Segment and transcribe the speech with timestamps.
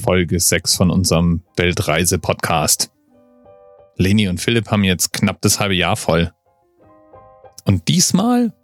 [0.00, 2.90] Folge 6 von unserem Weltreise-Podcast.
[3.96, 6.32] Leni und Philipp haben jetzt knapp das halbe Jahr voll.
[7.66, 8.54] Und diesmal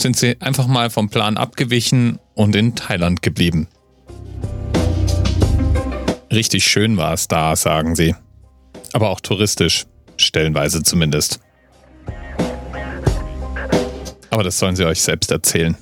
[0.00, 3.68] sind sie einfach mal vom Plan abgewichen und in Thailand geblieben.
[6.32, 8.14] Richtig schön war es da, sagen sie.
[8.92, 9.84] Aber auch touristisch,
[10.16, 11.40] stellenweise zumindest.
[14.30, 15.76] Aber das sollen sie euch selbst erzählen.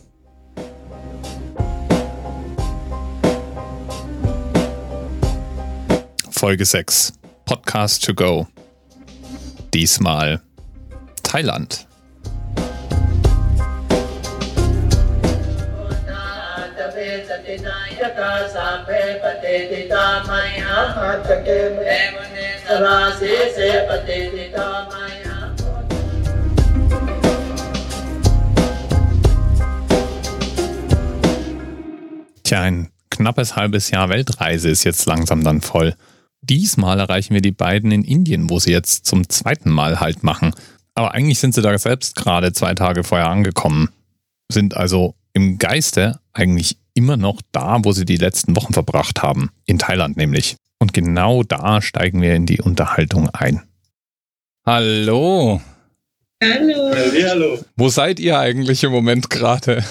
[6.42, 7.12] Folge 6.
[7.44, 8.48] Podcast to go.
[9.72, 10.40] Diesmal
[11.22, 11.86] Thailand.
[32.42, 35.94] Tja, ein knappes halbes Jahr Weltreise ist jetzt langsam dann voll.
[36.44, 40.52] Diesmal erreichen wir die beiden in Indien, wo sie jetzt zum zweiten Mal Halt machen.
[40.94, 43.90] Aber eigentlich sind sie da selbst gerade zwei Tage vorher angekommen.
[44.50, 49.50] Sind also im Geiste eigentlich immer noch da, wo sie die letzten Wochen verbracht haben.
[49.66, 50.56] In Thailand nämlich.
[50.80, 53.62] Und genau da steigen wir in die Unterhaltung ein.
[54.66, 55.60] Hallo.
[56.42, 56.92] Hallo.
[56.92, 57.64] Hallo.
[57.76, 59.84] Wo seid ihr eigentlich im Moment gerade?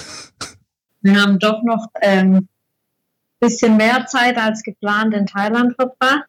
[1.00, 2.48] Wir haben doch noch ein ähm,
[3.40, 6.26] bisschen mehr Zeit als geplant in Thailand verbracht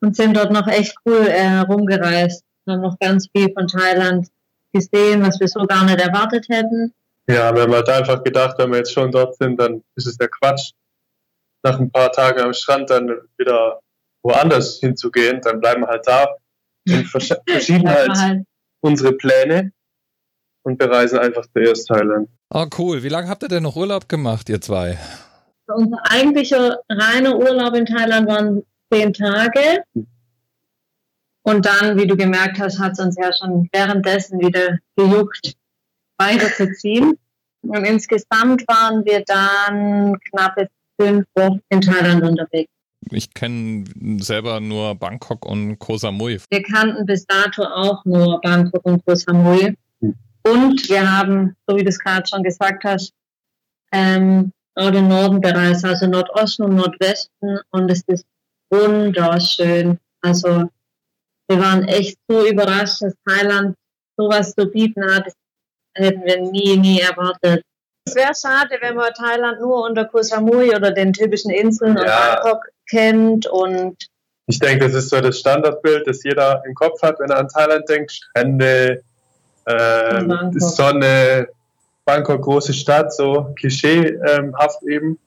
[0.00, 2.44] und sind dort noch echt cool äh, rumgereist.
[2.68, 4.28] Haben noch ganz viel von Thailand
[4.72, 6.92] gesehen, was wir so gar nicht erwartet hätten.
[7.28, 10.16] Ja, wir haben halt einfach gedacht, wenn wir jetzt schon dort sind, dann ist es
[10.16, 10.72] der Quatsch,
[11.62, 13.80] nach ein paar Tagen am Strand dann wieder
[14.22, 15.40] woanders hinzugehen.
[15.42, 16.28] Dann bleiben wir halt da
[16.88, 17.04] und
[17.46, 18.44] verschieben halt, halt
[18.80, 19.72] unsere Pläne
[20.62, 22.28] und bereisen einfach zuerst Thailand.
[22.50, 23.02] Oh, cool.
[23.02, 24.98] Wie lange habt ihr denn noch Urlaub gemacht, ihr zwei?
[25.66, 28.62] Unser eigentlicher reiner Urlaub in Thailand waren
[28.92, 29.84] zehn Tage.
[31.42, 35.54] Und dann, wie du gemerkt hast, hat es uns ja schon währenddessen wieder gejuckt,
[36.18, 37.14] weiterzuziehen.
[37.62, 40.68] Und insgesamt waren wir dann knappe
[41.00, 42.70] fünf Wochen in Thailand unterwegs.
[43.10, 43.84] Ich kenne
[44.18, 46.38] selber nur Bangkok und Koh Samui.
[46.50, 49.76] Wir kannten bis dato auch nur Bangkok und Koh Samui.
[50.42, 53.12] Und wir haben, so wie du es gerade schon gesagt hast,
[53.92, 57.58] ähm, auch den Norden bereist, also Nordosten und Nordwesten.
[57.70, 58.24] Und es ist
[58.70, 59.98] wunderschön.
[60.22, 60.68] Also
[61.48, 63.76] wir waren echt so überrascht, dass Thailand
[64.16, 65.26] sowas zu bieten hat.
[65.26, 65.34] Das
[65.94, 67.64] hätten wir nie, nie erwartet.
[68.04, 72.02] Es wäre schade, wenn man Thailand nur unter Koh Samui oder den typischen Inseln ja.
[72.02, 73.96] und Bangkok kennt und
[74.50, 77.48] ich denke, das ist so das Standardbild, das jeder im Kopf hat, wenn er an
[77.48, 78.10] Thailand denkt.
[78.10, 79.00] Strände,
[79.64, 80.24] äh,
[80.56, 81.46] Sonne,
[82.04, 85.20] Bangkok, große Stadt, so klischeehaft eben.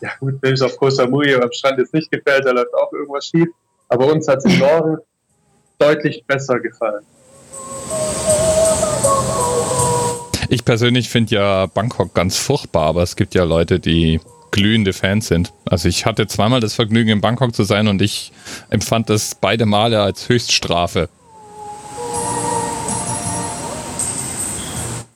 [0.00, 2.92] Ja gut, wenn es auf Koh Samui am Strand jetzt nicht gefällt, da läuft auch
[2.92, 3.48] irgendwas schief.
[3.88, 4.98] Aber uns hat es im Norden
[5.78, 7.04] deutlich besser gefallen.
[10.48, 15.28] Ich persönlich finde ja Bangkok ganz furchtbar, aber es gibt ja Leute, die glühende Fans
[15.28, 15.52] sind.
[15.64, 18.32] Also ich hatte zweimal das Vergnügen, in Bangkok zu sein und ich
[18.68, 21.08] empfand das beide Male als Höchststrafe.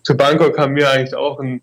[0.05, 1.63] Zu Bangkok haben wir eigentlich auch ein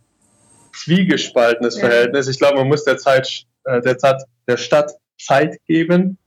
[0.83, 1.87] zwiegespaltenes ja.
[1.87, 2.27] Verhältnis.
[2.27, 6.17] Ich glaube, man muss der Zeit, äh, der, Zeit, der Stadt Zeit geben,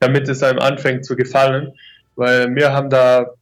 [0.00, 1.72] damit es einem anfängt zu gefallen.
[2.16, 3.34] Weil wir haben da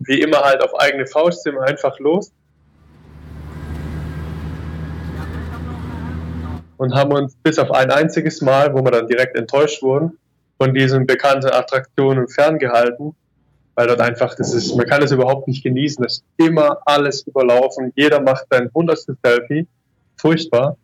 [0.00, 2.32] wie immer halt auf eigene Faust sind wir einfach los.
[6.76, 10.18] Und haben uns bis auf ein einziges Mal, wo wir dann direkt enttäuscht wurden,
[10.58, 13.14] von diesen bekannten Attraktionen ferngehalten
[13.74, 16.04] weil dort einfach, das ist, man kann es überhaupt nicht genießen.
[16.04, 17.92] Es ist immer alles überlaufen.
[17.96, 19.66] Jeder macht sein hundertstes Selfie.
[20.16, 20.76] Furchtbar.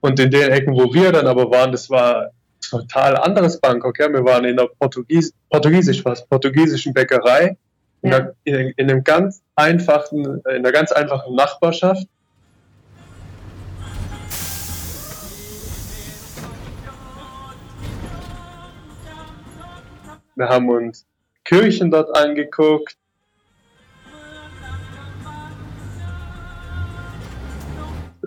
[0.00, 2.30] Und in den Ecken, wo wir dann aber waren, das war
[2.70, 3.98] total anderes Bangkok.
[3.98, 4.10] Ja?
[4.12, 7.56] Wir waren in einer Portugies Portugiesisch, was, portugiesischen Bäckerei,
[8.02, 8.16] in, ja.
[8.16, 12.06] einer, in, in, einem ganz einfachen, in einer ganz einfachen Nachbarschaft.
[20.34, 21.06] Wir haben uns
[21.46, 22.96] Kirchen dort angeguckt.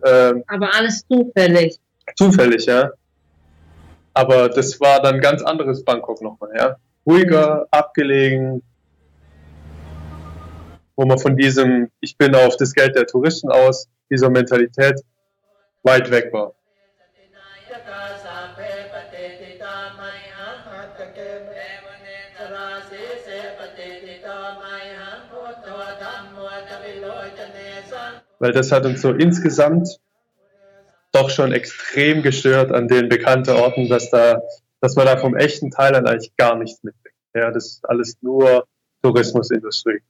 [0.05, 1.77] Ähm, Aber alles zufällig.
[2.15, 2.91] Zufällig, ja.
[4.13, 6.77] Aber das war dann ganz anderes Bangkok nochmal, ja.
[7.05, 8.61] Ruhiger, abgelegen,
[10.95, 15.01] wo man von diesem, ich bin auf das Geld der Touristen aus, dieser Mentalität
[15.83, 16.53] weit weg war.
[28.39, 29.99] Weil das hat uns so insgesamt
[31.11, 34.41] doch schon extrem gestört an den bekannten Orten, dass da,
[34.81, 37.15] dass man da vom echten Thailand eigentlich gar nichts mitbringt.
[37.33, 38.65] Ja, das ist alles nur
[39.01, 40.01] Tourismusindustrie.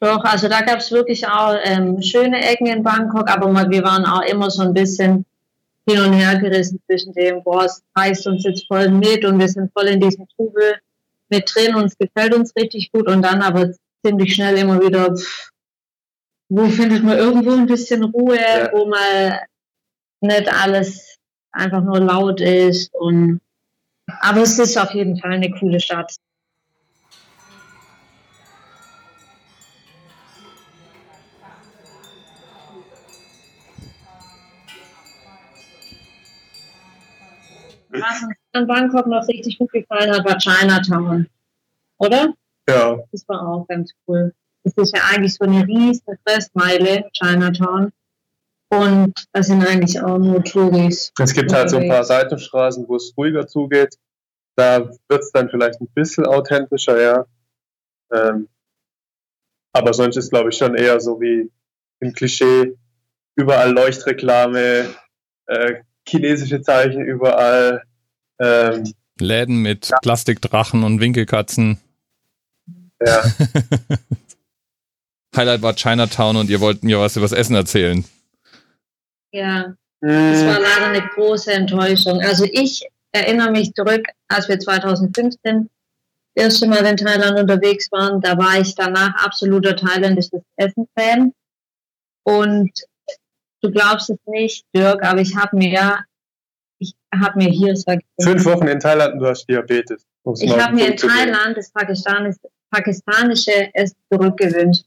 [0.00, 4.04] Doch, also da gab es wirklich auch ähm, schöne Ecken in Bangkok, aber wir waren
[4.04, 5.24] auch immer so ein bisschen
[5.88, 9.48] hin und her gerissen zwischen dem, boah, es reißt uns jetzt voll mit und wir
[9.48, 10.76] sind voll in diesem Trubel
[11.28, 13.70] mit drin, uns gefällt uns richtig gut und dann aber
[14.04, 15.51] ziemlich schnell immer wieder, pff,
[16.54, 18.70] wo findet man irgendwo ein bisschen Ruhe, ja.
[18.72, 19.40] wo mal
[20.20, 21.16] nicht alles
[21.50, 23.40] einfach nur laut ist und
[24.20, 26.14] aber es ist auf jeden Fall eine coole Stadt.
[37.88, 41.28] Was uns an Bangkok noch richtig gut gefallen hat, war Chinatown.
[41.96, 42.34] Oder?
[42.68, 42.98] Ja.
[43.10, 44.34] Das war auch ganz cool.
[44.64, 47.92] Das ist ja eigentlich so eine riesige Fressmeile, Chinatown.
[48.68, 51.12] Und das sind eigentlich auch nur Touris.
[51.20, 53.96] Es gibt halt so ein paar Seitenstraßen, wo es ruhiger zugeht.
[54.56, 57.26] Da wird es dann vielleicht ein bisschen authentischer, ja.
[58.12, 58.48] Ähm,
[59.72, 61.50] aber sonst ist, glaube ich, schon eher so wie
[62.00, 62.76] im Klischee.
[63.34, 64.94] Überall Leuchtreklame,
[65.46, 65.74] äh,
[66.08, 67.82] chinesische Zeichen überall.
[68.38, 69.98] Ähm, Läden mit ja.
[70.00, 71.78] Plastikdrachen und Winkelkatzen.
[73.04, 73.22] Ja.
[75.34, 78.04] Highlight war Chinatown und ihr wollt mir was über das Essen erzählen.
[79.32, 82.20] Ja, das war leider eine große Enttäuschung.
[82.20, 85.70] Also ich erinnere mich zurück, als wir 2015
[86.34, 91.32] das erste Mal in Thailand unterwegs waren, da war ich danach absoluter thailändisches Essen-Fan.
[92.24, 92.70] Und
[93.60, 96.00] du glaubst es nicht, Dirk, aber ich habe mir,
[96.78, 100.06] ich habe mir hier, sag ich, fünf Wochen in Thailand und du hast Diabetes.
[100.40, 102.38] Ich habe mir in Thailand das pakistanische,
[102.72, 104.84] pakistanische Essen zurückgewünscht.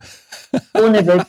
[0.74, 1.26] Ohne Witz.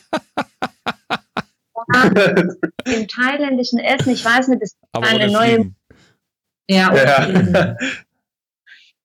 [2.85, 5.71] Im thailändischen Essen, ich weiß nicht, das ist aber eine neue.
[6.69, 7.75] Ja, ja.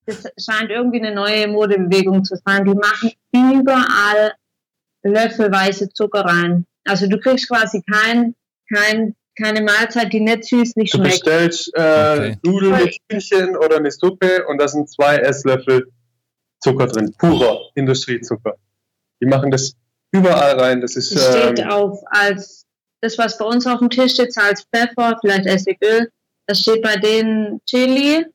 [0.04, 2.64] Das scheint irgendwie eine neue Modebewegung zu sein.
[2.64, 4.32] Die machen überall
[5.04, 6.66] löffelweise Zucker rein.
[6.84, 8.34] Also du kriegst quasi kein,
[8.72, 11.24] kein, keine Mahlzeit, die nicht süßlich schmeckt.
[11.24, 12.36] Du bestellst äh, okay.
[12.42, 15.92] Nudeln mit Hühnchen oder eine Suppe und da sind zwei Esslöffel
[16.62, 17.14] Zucker drin.
[17.18, 18.56] Purer Industriezucker.
[19.20, 19.74] Die machen das
[20.12, 20.80] überall rein.
[20.80, 21.14] Das ist.
[21.14, 22.66] Das steht ähm, auf als
[23.00, 26.10] das, was bei uns auf dem Tisch steht, als Pfeffer, vielleicht Essigöl.
[26.46, 28.26] Das steht bei denen Chili,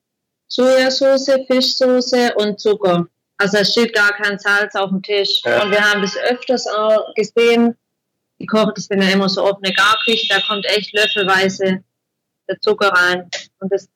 [0.47, 3.07] Sojasauce, Fischsoße und Zucker.
[3.38, 5.41] Also es steht gar kein Salz auf dem Tisch.
[5.45, 5.63] Ja.
[5.63, 7.75] Und wir haben das öfters auch gesehen.
[8.39, 11.83] Die kochen das sind ja immer so offene Garküche, da kommt echt löffelweise
[12.47, 13.30] der Zucker rein.
[13.59, 13.88] Und das,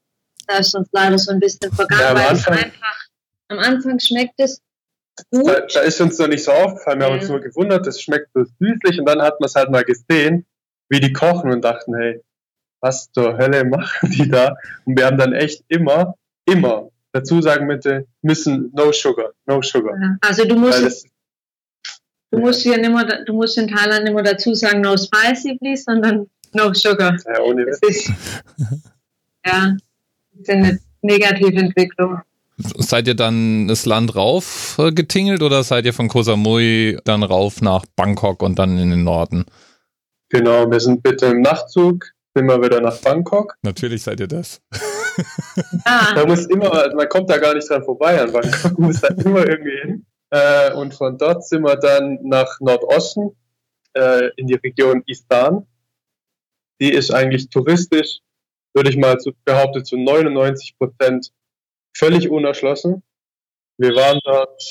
[0.48, 3.01] da ist uns leider so ein bisschen vergangen, ja, weil es einfach
[3.52, 4.62] am Anfang schmeckt es
[5.30, 5.48] gut.
[5.48, 7.00] Da, da, ist uns noch nicht so aufgefallen.
[7.00, 7.14] Wir ja.
[7.14, 9.84] haben uns nur gewundert, das schmeckt so süßlich und dann hat man es halt mal
[9.84, 10.46] gesehen,
[10.90, 12.22] wie die kochen und dachten, hey,
[12.80, 14.56] was zur Hölle machen die da?
[14.86, 16.16] Und wir haben dann echt immer,
[16.46, 19.96] immer dazu sagen bitte, müssen no sugar, no sugar.
[20.00, 20.18] Ja.
[20.22, 21.06] Also du musst,
[22.32, 25.58] du musst hier nicht mehr, du musst in Thailand nicht mehr dazu sagen no spicy
[25.58, 27.18] please, sondern no sugar.
[27.26, 28.12] Ja, ohne das ist,
[29.46, 29.76] ja,
[30.32, 32.22] das ist eine negative Entwicklung.
[32.78, 37.24] Seid ihr dann das Land rauf äh, getingelt oder seid ihr von Koh Samui dann
[37.24, 39.46] rauf nach Bangkok und dann in den Norden?
[40.30, 43.56] Genau, wir sind bitte im Nachtzug, sind wir wieder nach Bangkok.
[43.64, 44.62] Natürlich seid ihr das.
[45.84, 46.14] Ah.
[46.16, 49.46] Da muss immer, man kommt da gar nicht dran vorbei an Bangkok, muss da immer
[49.48, 50.06] irgendwie hin.
[50.30, 53.36] Äh, und von dort sind wir dann nach Nordosten
[53.94, 55.68] äh, in die Region Istan.
[56.80, 58.20] Die ist eigentlich touristisch,
[58.74, 61.32] würde ich mal zu, behaupten, zu 99 Prozent
[61.94, 63.04] völlig unerschlossen.
[63.78, 64.62] Wir waren dort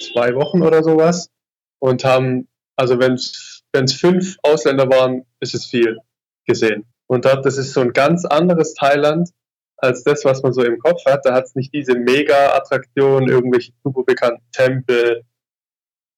[0.00, 1.30] zwei Wochen oder sowas
[1.78, 5.98] und haben, also wenn es fünf Ausländer waren, ist es viel
[6.46, 6.86] gesehen.
[7.06, 9.30] Und dort, das ist so ein ganz anderes Thailand
[9.76, 11.24] als das, was man so im Kopf hat.
[11.24, 15.24] Da hat es nicht diese Mega-Attraktionen, irgendwelche super bekannten Tempel,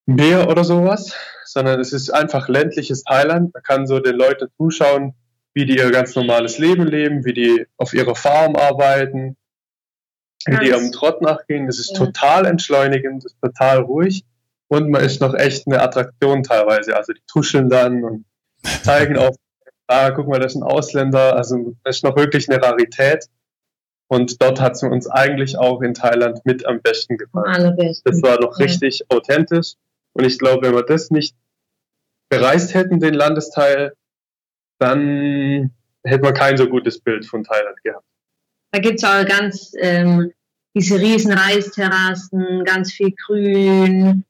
[0.08, 3.52] Meer oder sowas, sondern es ist einfach ländliches Thailand.
[3.52, 5.14] Man kann so den Leuten zuschauen,
[5.52, 9.36] wie die ihr ganz normales Leben leben, wie die auf ihrer Farm arbeiten,
[10.46, 11.66] wie die am Trott nachgehen.
[11.66, 12.04] Das ist ja.
[12.04, 14.24] total entschleunigend, das ist total ruhig
[14.68, 16.96] und man ist noch echt eine Attraktion teilweise.
[16.96, 18.24] Also die tuscheln dann und
[18.82, 19.36] zeigen auf,
[19.86, 21.36] ah, guck mal, das ist ein Ausländer.
[21.36, 23.26] Also das ist noch wirklich eine Rarität.
[24.08, 27.76] Und dort hat es uns eigentlich auch in Thailand mit am besten gefallen.
[28.04, 29.16] Das war noch richtig ja.
[29.16, 29.74] authentisch.
[30.12, 31.36] Und ich glaube, wenn wir das nicht
[32.28, 33.94] bereist hätten, den Landesteil,
[34.78, 35.72] dann
[36.04, 38.05] hätten wir kein so gutes Bild von Thailand gehabt.
[38.76, 40.30] Da gibt es auch ganz ähm,
[40.74, 44.22] diese riesen Reisterrassen, ganz viel Grün,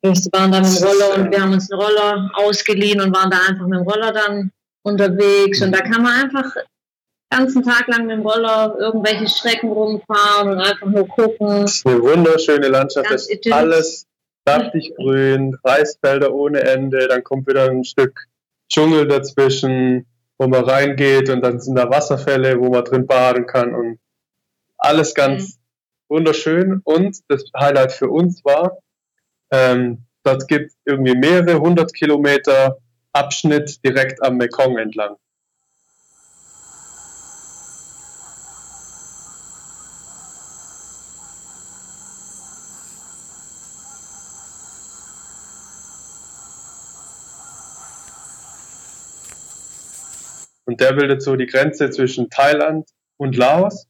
[0.00, 3.30] Wir waren da mit dem Roller und wir haben uns einen Roller ausgeliehen und waren
[3.30, 4.50] da einfach mit dem Roller dann
[4.84, 5.60] unterwegs.
[5.60, 10.52] Und da kann man einfach den ganzen Tag lang mit dem Roller irgendwelche Strecken rumfahren
[10.52, 11.60] und einfach nur gucken.
[11.60, 13.10] Das ist eine wunderschöne Landschaft.
[13.10, 14.06] Das ist alles
[14.48, 17.06] saftig grün, Reisfelder ohne Ende.
[17.06, 18.18] Dann kommt wieder ein Stück
[18.72, 20.06] Dschungel dazwischen,
[20.38, 23.98] wo man reingeht und dann sind da Wasserfälle, wo man drin baden kann und
[24.78, 26.16] alles ganz mhm.
[26.16, 26.80] wunderschön.
[26.84, 28.78] Und das Highlight für uns war,
[29.52, 32.78] ähm, dort gibt es irgendwie mehrere hundert Kilometer
[33.12, 35.16] Abschnitt direkt am Mekong entlang.
[50.74, 53.86] Und der bildet so die Grenze zwischen Thailand und Laos.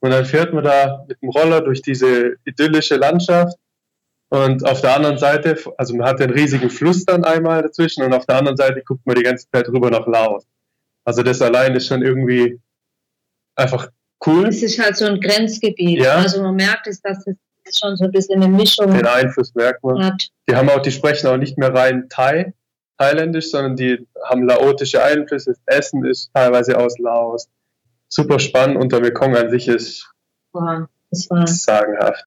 [0.00, 3.56] Und dann fährt man da mit dem Roller durch diese idyllische Landschaft.
[4.28, 8.12] Und auf der anderen Seite, also man hat den riesigen Fluss dann einmal dazwischen und
[8.12, 10.46] auf der anderen Seite guckt man die ganze Zeit rüber nach Laos.
[11.06, 12.60] Also das allein ist schon irgendwie
[13.56, 13.88] einfach
[14.26, 14.48] cool.
[14.48, 16.00] Es ist halt so ein Grenzgebiet.
[16.00, 16.16] Ja.
[16.16, 19.82] Also man merkt es, dass es schon so ein bisschen eine Mischung Den Einfluss merkt
[19.82, 20.04] man.
[20.04, 20.28] Hat.
[20.46, 22.52] Die haben auch, die sprechen auch nicht mehr rein Thai,
[22.98, 25.52] thailändisch, sondern die haben laotische Einflüsse.
[25.52, 27.48] Das Essen ist teilweise aus Laos.
[28.08, 30.12] Super spannend und der Mekong an sich ist
[30.52, 32.24] Boah, das war sagenhaft.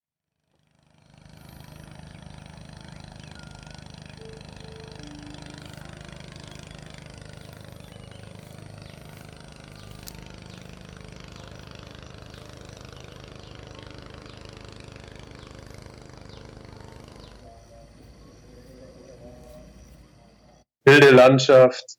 [20.91, 21.97] Wilde Landschaft,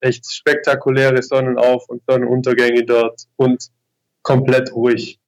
[0.00, 3.68] echt spektakuläre Sonnenauf- und Sonnenuntergänge dort und
[4.22, 5.18] komplett ruhig,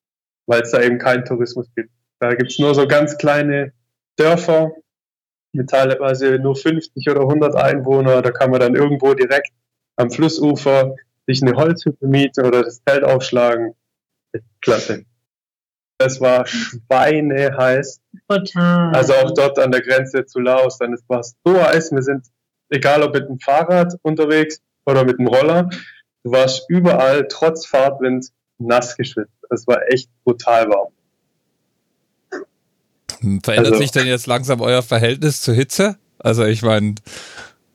[0.47, 1.91] weil es da eben keinen Tourismus gibt.
[2.21, 3.73] Da gibt es nur so ganz kleine
[4.17, 4.73] Dörfer
[5.53, 8.23] mit teilweise nur 50 oder 100 Einwohner.
[8.23, 9.53] Da kann man dann irgendwo direkt
[9.97, 10.95] am Flussufer
[11.27, 13.75] sich eine Holzhütte mieten oder das Zelt aufschlagen.
[14.61, 15.05] Klasse.
[15.99, 18.01] Es war schweineheiß.
[18.29, 18.95] Total.
[18.95, 20.79] Also auch dort an der Grenze zu Laos.
[20.79, 21.93] Dann war es so heiß.
[21.93, 22.27] Wir sind
[22.71, 25.69] egal ob mit dem Fahrrad unterwegs oder mit dem Roller,
[26.25, 29.33] du warst überall trotz Fahrtwind nass geschwitzt.
[29.51, 30.93] Es war echt brutal warm.
[33.43, 35.97] Verändert also, sich denn jetzt langsam euer Verhältnis zur Hitze?
[36.19, 36.95] Also ich meine,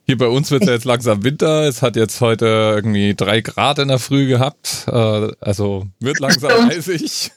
[0.06, 1.68] hier bei uns wird es ja jetzt langsam Winter.
[1.68, 4.86] Es hat jetzt heute irgendwie drei Grad in der Früh gehabt.
[4.88, 7.32] Äh, also wird langsam eisig.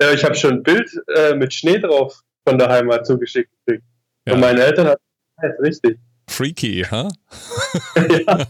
[0.00, 3.84] ja, ich habe schon ein Bild äh, mit Schnee drauf von der Heimat zugeschickt gekriegt.
[4.26, 4.34] Ja.
[4.34, 5.02] Und meine Eltern hatten
[5.42, 5.98] ist richtig.
[6.28, 7.08] Freaky, ha?
[7.96, 8.46] ja.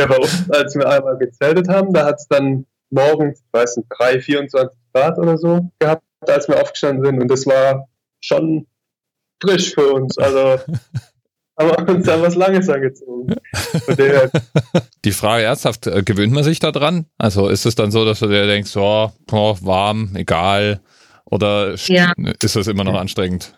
[0.00, 3.76] ja, bei uns, als wir einmal gezeltet haben, da hat es dann morgens, ich weiß
[3.78, 7.20] nicht, 3, 24 Grad oder so gehabt, als wir aufgestanden sind.
[7.20, 7.88] Und das war
[8.20, 8.66] schon
[9.42, 10.18] frisch für uns.
[10.18, 10.60] Also
[11.58, 13.34] haben wir uns da was Langes angezogen.
[15.04, 17.06] Die Frage ernsthaft, äh, gewöhnt man sich da dran?
[17.18, 20.80] Also ist es dann so, dass du dir denkst, oh, oh warm, egal?
[21.24, 22.12] Oder ja.
[22.42, 23.57] ist das immer noch anstrengend?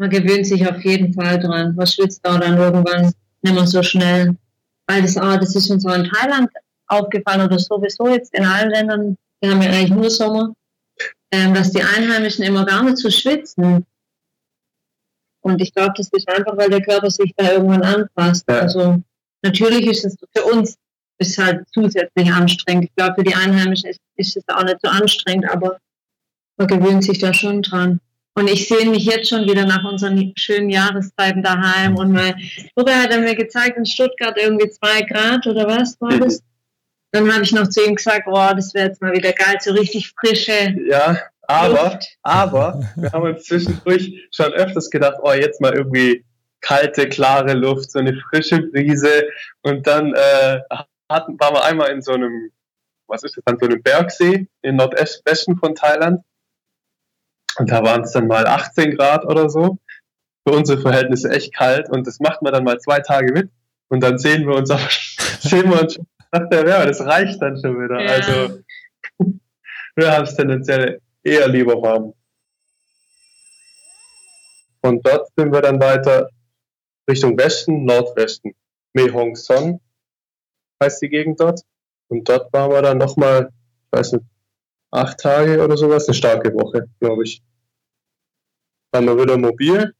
[0.00, 1.74] Man gewöhnt sich auf jeden Fall dran.
[1.76, 4.34] Man schwitzt da dann irgendwann nicht mehr so schnell.
[4.86, 6.48] Weil das, ah, das ist uns auch in Thailand
[6.86, 10.54] aufgefallen oder sowieso jetzt in allen Ländern, wir haben ja eigentlich nur Sommer,
[11.30, 13.84] ähm, dass die Einheimischen immer gar nicht so schwitzen.
[15.42, 18.44] Und ich glaube, das ist einfach, weil der Körper sich da irgendwann anpasst.
[18.48, 18.60] Ja.
[18.60, 19.02] Also
[19.42, 20.76] natürlich ist es für uns
[21.18, 22.86] ist halt zusätzlich anstrengend.
[22.86, 25.78] Ich glaube, für die Einheimischen ist, ist es auch nicht so anstrengend, aber
[26.56, 28.00] man gewöhnt sich da schon dran.
[28.34, 31.96] Und ich sehe mich jetzt schon wieder nach unseren schönen Jahreszeiten daheim.
[31.96, 32.34] Und mal,
[32.74, 36.42] Florian hat er mir gezeigt, in Stuttgart irgendwie zwei Grad oder was war das?
[37.12, 39.72] Dann habe ich noch zu ihm gesagt, oh, das wäre jetzt mal wieder geil, so
[39.72, 40.76] richtig frische.
[40.86, 42.16] Ja, aber, Luft.
[42.22, 46.24] aber, wir haben uns zwischendurch schon öfters gedacht, oh, jetzt mal irgendwie
[46.60, 49.28] kalte, klare Luft, so eine frische Brise.
[49.62, 50.60] Und dann äh,
[51.10, 52.52] hatten, waren wir einmal in so einem,
[53.08, 56.22] was ist das dann, so einem Bergsee im Nordwesten von Thailand.
[57.56, 59.78] Und da waren es dann mal 18 Grad oder so.
[60.46, 61.90] Für unsere Verhältnisse echt kalt.
[61.90, 63.50] Und das macht man dann mal zwei Tage mit.
[63.88, 64.90] Und dann sehen wir uns, auch,
[65.40, 65.98] sehen wir uns
[66.32, 66.86] nach der Wärme.
[66.86, 68.00] Das reicht dann schon wieder.
[68.00, 68.10] Ja.
[68.10, 68.60] Also
[69.96, 72.14] wir haben es tendenziell eher lieber warm.
[74.82, 76.30] Und dort sind wir dann weiter
[77.08, 78.54] Richtung Westen, Nordwesten.
[78.94, 79.80] Mehong Son
[80.82, 81.60] heißt die Gegend dort.
[82.08, 83.50] Und dort waren wir dann nochmal,
[83.84, 84.24] ich weiß nicht,
[84.90, 87.42] acht Tage oder sowas, eine starke Woche, glaube ich.
[88.92, 89.94] Waren wir wieder mobil,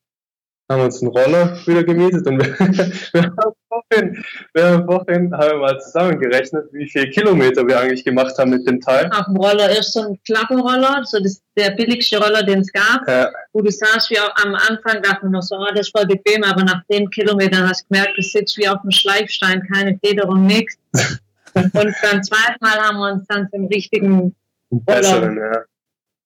[0.71, 2.59] haben uns einen Roller wieder gemietet und wir,
[3.13, 8.05] wir, haben vorhin, wir haben vorhin haben wir mal zusammengerechnet, wie viele Kilometer wir eigentlich
[8.05, 9.11] gemacht haben mit dem Teil.
[9.13, 13.07] Auf dem Roller ist so ein Klappenroller, so das, der billigste Roller, den es gab,
[13.09, 15.97] Ja, wo du saßt wie auch am Anfang, dachte man noch so, oh, das ist
[15.97, 19.67] voll bequem, aber nach zehn Kilometern hast du gemerkt, du sitzt wie auf dem Schleifstein,
[19.73, 20.77] keine Federung, nichts.
[21.55, 24.37] Und beim zweiten Mal haben wir uns dann zum richtigen,
[24.71, 25.65] einen besseren, ja.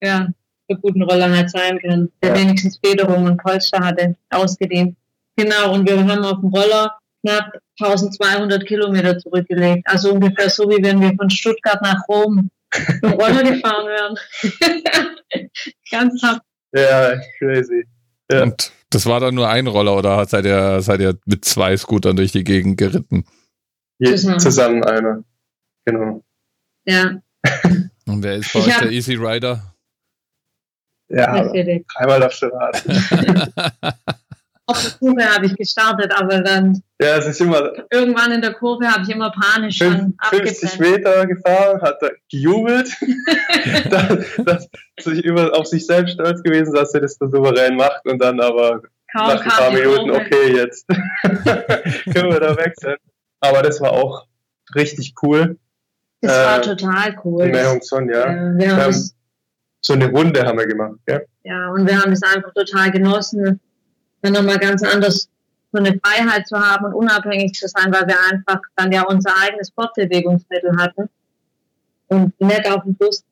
[0.02, 0.28] ja,
[0.68, 2.40] so guten Roller halt sein können, der Ja.
[2.40, 4.96] wenigstens Federung und Polster hatte, ausgedehnt.
[5.36, 6.96] Genau, und wir haben auf dem Roller
[7.26, 9.82] knapp 1200 Kilometer zurückgelegt.
[9.86, 12.50] Also ungefähr so, wie wenn wir von Stuttgart nach Rom
[12.88, 14.16] mit dem Roller gefahren wären.
[15.90, 16.42] Ganz hart.
[16.74, 17.86] Ja, crazy.
[18.30, 18.42] Ja.
[18.44, 22.16] Und das war dann nur ein Roller oder seid ihr, seid ihr mit zwei Scootern
[22.16, 23.24] durch die Gegend geritten?
[23.98, 24.40] Je, Zusammen.
[24.40, 25.24] zusammen einer.
[25.84, 26.22] Genau.
[26.86, 27.20] Ja,
[28.06, 29.74] Und wer ist bei Ich euch der Easy Rider?
[31.08, 32.92] Ja, dreimal darfst du raten.
[34.66, 38.54] Auf der Kurve habe ich gestartet, aber dann Ja, es ist immer irgendwann in der
[38.54, 40.80] Kurve habe ich immer panisch schon fünf- 50 abgebremst.
[40.80, 42.90] Meter gefahren, hat er gejubelt,
[43.90, 44.68] dass, dass
[45.00, 48.40] sich über, auf sich selbst stolz gewesen, dass er das so souverän macht und dann
[48.40, 48.80] aber
[49.14, 52.96] Kaum nach ein paar Minuten, okay, jetzt können wir da wechseln.
[53.40, 54.26] Aber das war auch
[54.74, 55.58] richtig cool.
[56.26, 57.44] Das war äh, total cool.
[57.44, 58.14] In Meerjungson, ja.
[58.14, 59.14] Ja, wir haben Ähm, das,
[59.80, 61.26] So eine Runde haben wir gemacht, gell?
[61.44, 63.60] ja, und wir haben das einfach total genossen,
[64.22, 65.28] dann nochmal ganz anders
[65.72, 69.30] so eine Freiheit zu haben und unabhängig zu sein, weil wir einfach dann ja unser
[69.42, 71.08] eigenes Fortbewegungsmittel hatten
[72.08, 73.24] und nicht auf den Bus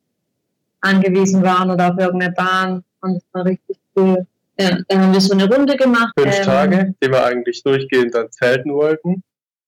[0.80, 2.84] angewiesen waren oder auf irgendeine Bahn.
[3.00, 4.26] Und das war richtig cool.
[4.58, 6.12] Ja, dann haben wir so eine Runde gemacht.
[6.18, 9.22] Fünf ähm, Tage, die wir eigentlich durchgehend dann zelten wollten.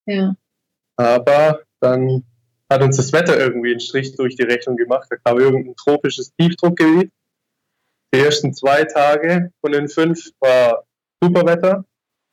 [0.06, 0.34] Ja.
[0.96, 2.24] Aber dann
[2.74, 5.06] hat uns das Wetter irgendwie einen Strich durch die Rechnung gemacht.
[5.08, 7.12] Da kam irgendein tropisches Tiefdruckgebiet.
[8.12, 10.84] Die ersten zwei Tage von den fünf war
[11.22, 11.84] super Wetter.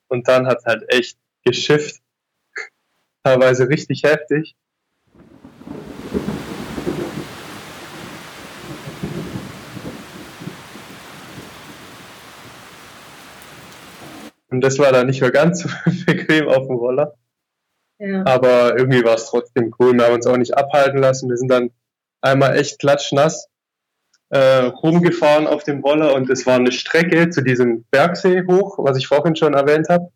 [0.10, 2.02] Und dann hat es halt echt geschifft.
[3.24, 4.56] Teilweise richtig heftig.
[14.50, 15.70] Und das war dann nicht mehr ganz so
[16.08, 17.16] bequem auf dem Roller.
[18.26, 19.94] Aber irgendwie war es trotzdem cool.
[19.94, 21.30] Wir haben uns auch nicht abhalten lassen.
[21.30, 21.72] Wir sind dann
[22.22, 23.48] einmal echt klatschnass
[24.32, 28.98] äh, rumgefahren auf dem Roller und es war eine Strecke zu diesem Bergsee hoch, was
[28.98, 30.10] ich vorhin schon erwähnt habe.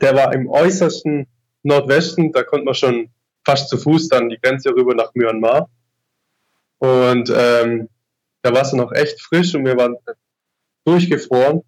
[0.00, 1.28] Der war im äußersten
[1.62, 3.10] Nordwesten, da konnte man schon
[3.44, 5.70] fast zu Fuß dann die Grenze rüber nach Myanmar.
[6.78, 7.88] Und ähm,
[8.42, 9.96] da war es noch echt frisch und wir waren
[10.84, 11.62] durchgefroren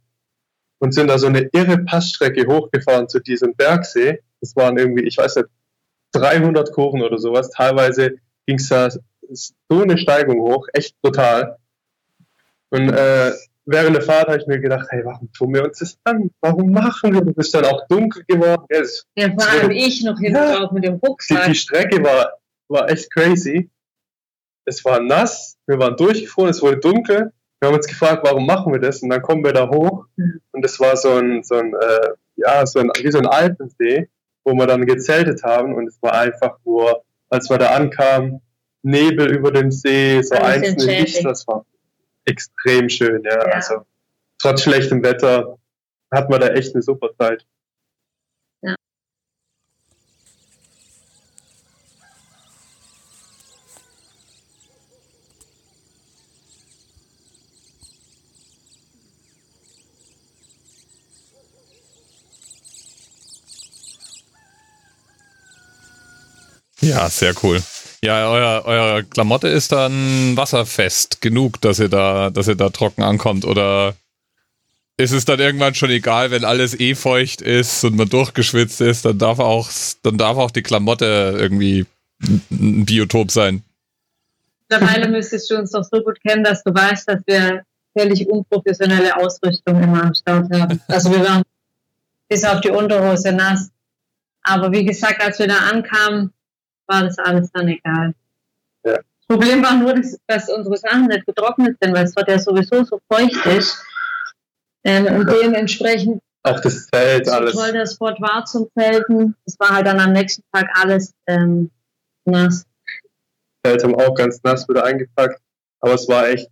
[0.81, 4.23] und sind da so eine irre Passstrecke hochgefahren zu diesem Bergsee.
[4.41, 5.49] Das waren irgendwie, ich weiß nicht,
[6.13, 7.51] 300 Kurven oder sowas.
[7.51, 9.03] Teilweise ging es da so
[9.83, 11.59] eine Steigung hoch, echt brutal.
[12.71, 13.33] Und äh,
[13.67, 16.31] während der Fahrt habe ich mir gedacht, hey, warum tun wir uns das an?
[16.41, 17.35] Warum machen wir das?
[17.37, 18.65] Es ist dann auch dunkel geworden.
[18.71, 18.83] Ja,
[19.17, 20.57] ja, vor allem ich noch hinten Ja.
[20.59, 21.47] drauf mit dem die, Rucksack.
[21.47, 22.33] die Strecke war,
[22.69, 23.71] war echt crazy.
[24.65, 27.33] Es war nass, wir waren durchgefroren, es wurde dunkel.
[27.61, 29.03] Wir haben uns gefragt, warum machen wir das?
[29.03, 30.41] Und dann kommen wir da hoch Mhm.
[30.53, 34.09] und es war so ein, so ein, äh, ja, so ein, wie so ein Alpensee,
[34.49, 38.41] wo wir dann gezeltet haben und es war einfach nur, als wir da ankamen,
[38.83, 41.01] Nebel über dem See, so Alles einzelne.
[41.01, 41.67] Lichter, das war
[42.25, 43.47] extrem schön, ja.
[43.47, 43.55] Ja.
[43.55, 43.83] Also
[44.41, 45.59] trotz schlechtem Wetter
[46.11, 47.45] hat man da echt eine super Zeit.
[66.89, 67.63] Ja, sehr cool.
[68.03, 73.03] Ja, euer, euer Klamotte ist dann wasserfest genug, dass ihr da, dass ihr da trocken
[73.03, 73.95] ankommt oder
[74.97, 79.05] ist es dann irgendwann schon egal, wenn alles eh feucht ist und man durchgeschwitzt ist,
[79.05, 79.69] dann darf auch,
[80.03, 81.87] dann darf auch die Klamotte irgendwie
[82.51, 83.63] ein Biotop sein.
[84.69, 87.63] Mittlerweile müsstest du uns doch so gut kennen, dass du weißt, dass wir
[87.97, 90.81] völlig unprofessionelle Ausrüstung immer am Start haben.
[90.89, 91.43] Also wir waren
[92.29, 93.71] bis auf die Unterhose nass.
[94.43, 96.33] Aber wie gesagt, als wir da ankamen,
[96.89, 98.15] war das alles dann egal.
[98.85, 98.95] Ja.
[98.95, 102.39] Das Problem war nur, dass, dass unsere Sachen nicht getrocknet sind, weil es dort ja
[102.39, 103.83] sowieso so feucht ist.
[104.85, 107.53] Ähm, und dementsprechend Auch das Zelt, so alles.
[107.53, 109.35] toll der Spot war zum Zelten.
[109.45, 111.71] Es war halt dann am nächsten Tag alles ähm,
[112.25, 112.65] nass.
[113.65, 115.41] Zelt haben auch ganz nass wieder eingepackt.
[115.81, 116.49] Aber es war echt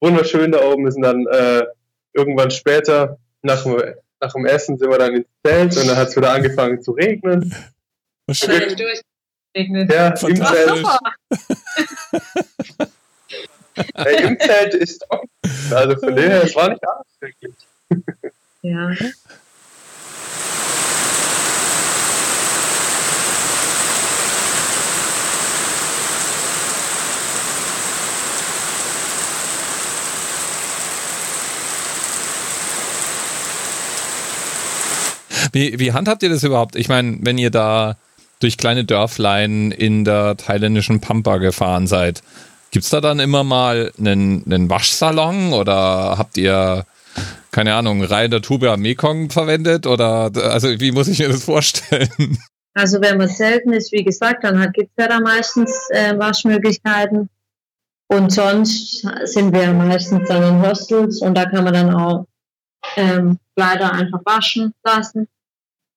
[0.00, 0.84] wunderschön da oben.
[0.84, 1.64] Wir sind dann äh,
[2.12, 3.82] irgendwann später nach dem,
[4.20, 6.92] nach dem Essen sind wir dann ins Zelt und dann hat es wieder angefangen zu
[6.92, 7.54] regnen.
[8.30, 8.76] Schnell
[9.58, 9.92] durchgeregnet.
[9.98, 10.82] Ja, im Fantastisch.
[13.76, 15.28] Zelt, äh, im Zelt ist trocken.
[15.70, 17.54] Also von dem her, es war nicht alles wirklich.
[18.62, 18.90] Ja.
[35.52, 36.76] Wie, wie handhabt ihr das überhaupt?
[36.76, 37.96] Ich meine, wenn ihr da
[38.40, 42.22] durch kleine Dörflein in der thailändischen Pampa gefahren seid,
[42.70, 46.86] gibt's da dann immer mal einen, einen Waschsalon oder habt ihr,
[47.50, 49.86] keine Ahnung, Reihe der Tube am Mekong verwendet?
[49.86, 52.38] Oder also wie muss ich mir das vorstellen?
[52.74, 57.28] Also wenn man selten ist, wie gesagt, dann gibt es ja da meistens äh, Waschmöglichkeiten.
[58.10, 62.26] Und sonst sind wir meistens dann in Hostels und da kann man dann auch
[62.96, 65.28] ähm, Kleider einfach waschen lassen.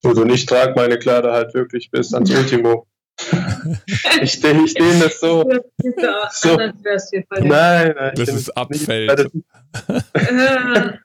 [0.04, 2.88] Also ich trage meine Kleider halt wirklich bis ans Ultimo.
[4.22, 5.48] ich stehe ich dehne das so.
[6.32, 6.58] so.
[6.58, 8.14] Nein, nein.
[8.16, 9.32] Das ist abfällt.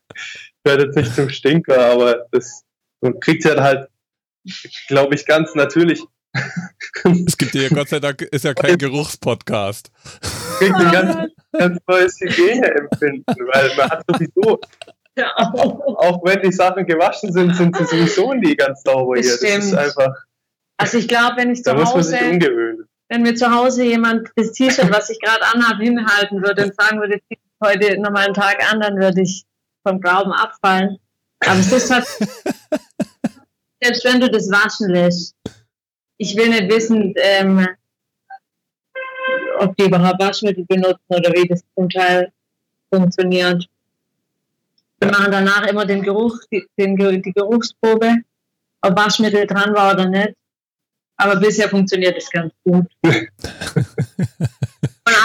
[0.58, 2.64] Ich werde jetzt nicht zum Stinker, aber das
[3.00, 3.88] man kriegt ja halt,
[4.88, 6.02] glaube ich, ganz natürlich.
[7.26, 9.90] es gibt ja Gott sei Dank, ist ja kein Geruchspodcast.
[10.58, 14.60] Kriegt ein ganz, ganz neues Hygieneempfinden, weil man hat sowieso
[15.16, 15.34] ja.
[15.36, 19.36] Auch wenn die Sachen gewaschen sind, sind sie sowieso nie ganz sauber das hier.
[19.36, 19.56] Stimmt.
[19.56, 20.14] Das ist einfach.
[20.78, 22.88] Also ich glaube, wenn ich zu da muss man Hause, sich umgewöhnen.
[23.08, 27.00] wenn mir zu Hause jemand das T-Shirt, was ich gerade anhabe, hinhalten würde und sagen
[27.00, 29.44] würde, zieh heute nochmal einen Tag an, dann würde ich
[29.86, 30.98] vom Glauben abfallen.
[31.40, 32.06] Aber es ist halt,
[33.82, 35.34] selbst wenn du das waschen lässt,
[36.18, 37.66] ich will nicht wissen, ähm,
[39.58, 42.32] ob die überhaupt Waschmittel benutzen oder wie das zum Teil
[42.92, 43.66] funktioniert.
[44.98, 48.16] Wir machen danach immer den Geruch, die, den, die Geruchsprobe,
[48.82, 50.34] ob Waschmittel dran war oder nicht.
[51.18, 52.86] Aber bisher funktioniert es ganz gut.
[53.02, 53.20] und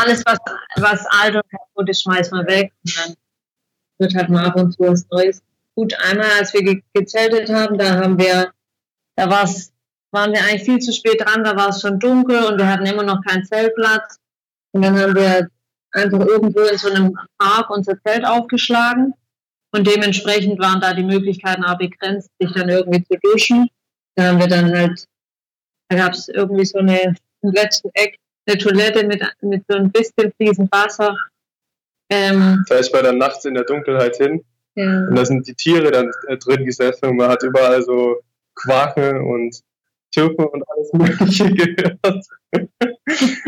[0.02, 0.40] alles, was,
[0.76, 2.72] was alt und kaputt ist, schmeißt man weg.
[2.84, 3.16] Und dann
[4.00, 5.42] wird halt mal ab und zu was Neues.
[5.76, 8.52] Gut, einmal, als wir ge gezeltet haben, da haben wir,
[9.16, 9.72] da war's,
[10.12, 12.86] waren wir eigentlich viel zu spät dran, da war es schon dunkel und wir hatten
[12.86, 14.18] immer noch keinen Zeltplatz.
[14.74, 15.50] Und dann haben wir
[15.92, 19.14] einfach irgendwo in so einem Park unser Zelt aufgeschlagen
[19.72, 23.70] und dementsprechend waren da die Möglichkeiten auch begrenzt, sich dann irgendwie zu duschen.
[24.16, 25.06] Da haben wir dann halt,
[25.90, 29.92] da gab es irgendwie so eine, im letzten Eck, eine Toilette mit, mit so ein
[29.92, 31.16] bisschen fließend Wasser.
[32.10, 34.44] Ähm, da ist man dann nachts in der Dunkelheit hin.
[34.76, 35.08] Ja.
[35.08, 38.22] Und da sind die Tiere dann äh, drin gesessen und man hat überall so
[38.56, 39.62] Quaken und
[40.14, 42.26] Türken und alles Mögliche gehört.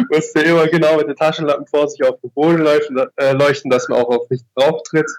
[0.09, 3.89] Musste immer genau mit den Taschenlampen vor sich auf den Boden leuchten, äh, leuchten dass
[3.89, 5.09] man auch auf nichts drauf tritt.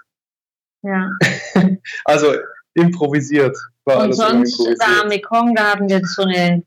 [0.85, 1.09] Ja.
[2.05, 2.35] also
[2.75, 3.57] improvisiert.
[3.85, 6.63] War und sonst da am Mekong, da haben wir so eine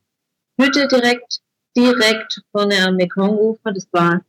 [0.59, 1.39] Hütte direkt,
[1.75, 3.71] direkt vorne am Mekong-Ufer.
[3.73, 4.21] Das war,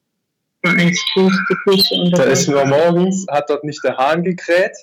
[0.62, 2.10] war eigentlich die Küche.
[2.12, 4.76] Da ist nur morgens, hat dort nicht der Hahn gekräht,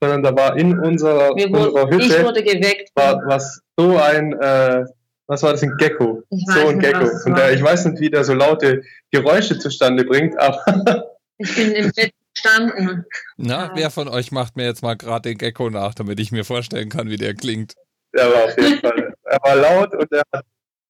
[0.00, 2.90] sondern da war in unserer, wurden, unserer Hütte ich wurde geweckt.
[2.94, 4.84] War, was so ein, äh,
[5.26, 6.22] was war das, ein Gecko?
[6.30, 7.08] Ich so ein nicht, Gecko.
[7.24, 11.16] Und der, ich weiß nicht, wie der so laute Geräusche zustande bringt, aber.
[11.38, 13.04] ich bin im Bett verstanden.
[13.36, 16.44] Na, wer von euch macht mir jetzt mal gerade den Gecko nach, damit ich mir
[16.44, 17.74] vorstellen kann, wie der klingt?
[18.14, 20.44] Der war auf jeden Fall, er war laut und er hat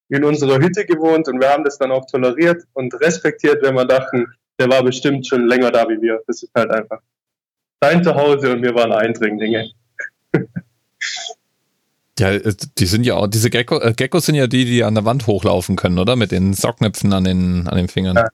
[0.09, 3.87] in unserer Hütte gewohnt und wir haben das dann auch toleriert und respektiert, wenn wir
[3.87, 4.27] dachten,
[4.59, 6.23] der war bestimmt schon länger da wie wir.
[6.27, 7.01] Das ist halt einfach
[7.83, 9.71] sein Zuhause und wir waren Eindringlinge.
[12.17, 14.95] Ja, äh, die sind ja auch, diese Gecko, äh, Geckos sind ja die, die an
[14.95, 16.15] der Wand hochlaufen können, oder?
[16.15, 18.15] Mit den Saugnäpfen an den, an den Fingern.
[18.17, 18.29] Ja.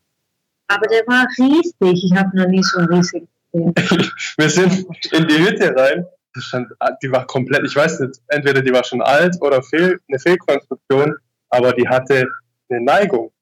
[0.70, 2.04] Aber der war riesig.
[2.04, 3.74] Ich habe noch nie so riesigen gesehen.
[4.37, 6.06] Wir sind in die Hütte rein.
[6.37, 6.70] Die, stand,
[7.02, 11.16] die war komplett, ich weiß nicht, entweder die war schon alt oder fehl, eine Fehlkonstruktion,
[11.48, 12.28] aber die hatte
[12.68, 13.33] eine Neigung.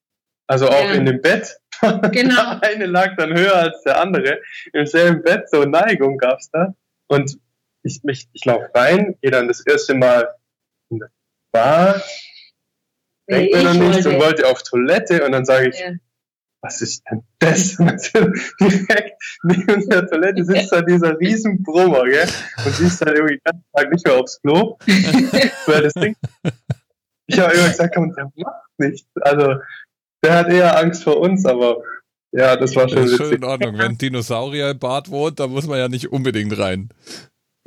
[0.47, 0.93] Also auch ja.
[0.93, 1.57] in dem Bett.
[2.11, 2.59] Genau.
[2.59, 4.41] der eine lag dann höher als der andere.
[4.73, 6.75] Im selben Bett, so Neigung gab es da.
[7.07, 7.39] Und
[7.85, 10.29] ich, ich, ich laufe rein, gehe dann das erste Mal
[10.91, 11.11] in das
[11.53, 12.03] Bar,
[13.31, 15.93] denkt mir noch nichts und wollte auf Toilette und dann sage ich, ja
[16.61, 17.77] was ist denn das?
[18.61, 22.29] direkt neben der Toilette sitzt da dieser riesen Brummer, gell?
[22.65, 24.79] Und sie ist dann irgendwie den ganzen Tag nicht mehr aufs Klo.
[25.67, 26.17] weil das Ding,
[27.27, 29.09] ich habe immer gesagt, komm, der macht nichts.
[29.21, 29.55] Also,
[30.23, 31.83] der hat eher Angst vor uns, aber
[32.33, 33.27] ja, das war schon das ist witzig.
[33.27, 33.79] schon in Ordnung.
[33.79, 36.91] Wenn ein Dinosaurier im Bad wohnt, dann muss man ja nicht unbedingt rein.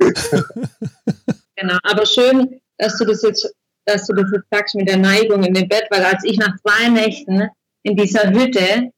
[0.00, 3.54] genau, aber schön, dass du das jetzt,
[3.86, 6.56] dass du das jetzt sagst mit der Neigung in dem Bett, weil als ich nach
[6.60, 7.48] zwei Nächten
[7.82, 8.90] in dieser Hütte,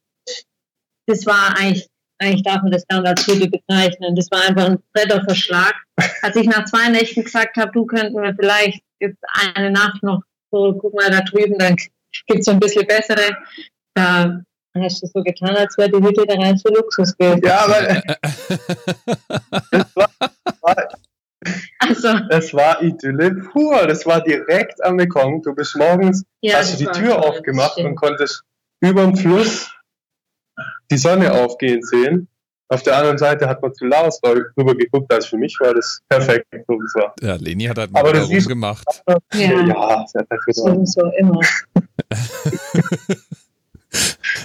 [1.07, 4.67] das war eigentlich, eigentlich darf man das gar nicht als Hütte bezeichnen, das war einfach
[4.67, 5.75] ein Bretterverschlag.
[6.23, 9.23] Als ich nach zwei Nächten gesagt habe, du könnten wir vielleicht jetzt
[9.55, 11.77] eine Nacht noch so, guck mal da drüben, dann
[12.27, 13.37] gibt es ein bisschen bessere,
[13.95, 14.41] da
[14.77, 17.43] hast du so getan, als wäre die Hütte der reinste Luxus gewesen.
[17.45, 18.03] Ja, aber
[19.71, 20.11] das war,
[20.61, 20.89] war
[21.79, 22.19] Also.
[22.31, 23.87] Das war Idylle pur.
[23.87, 25.43] Das war direkt am Mekong.
[25.43, 28.43] Du bist morgens, ja, hast du die Tür aufgemacht und konntest
[28.85, 29.71] über dem Fluss
[30.91, 32.29] die Sonne aufgehen sehen.
[32.69, 36.01] Auf der anderen Seite hat man zu Laos rüber geguckt, also für mich war das
[36.09, 36.47] perfekt.
[36.67, 37.15] So war.
[37.21, 39.03] Ja, Leni hat halt mal Aber rumgemacht.
[39.07, 40.57] Ja, ja sehr perfekt.
[40.57, 41.41] So, immer.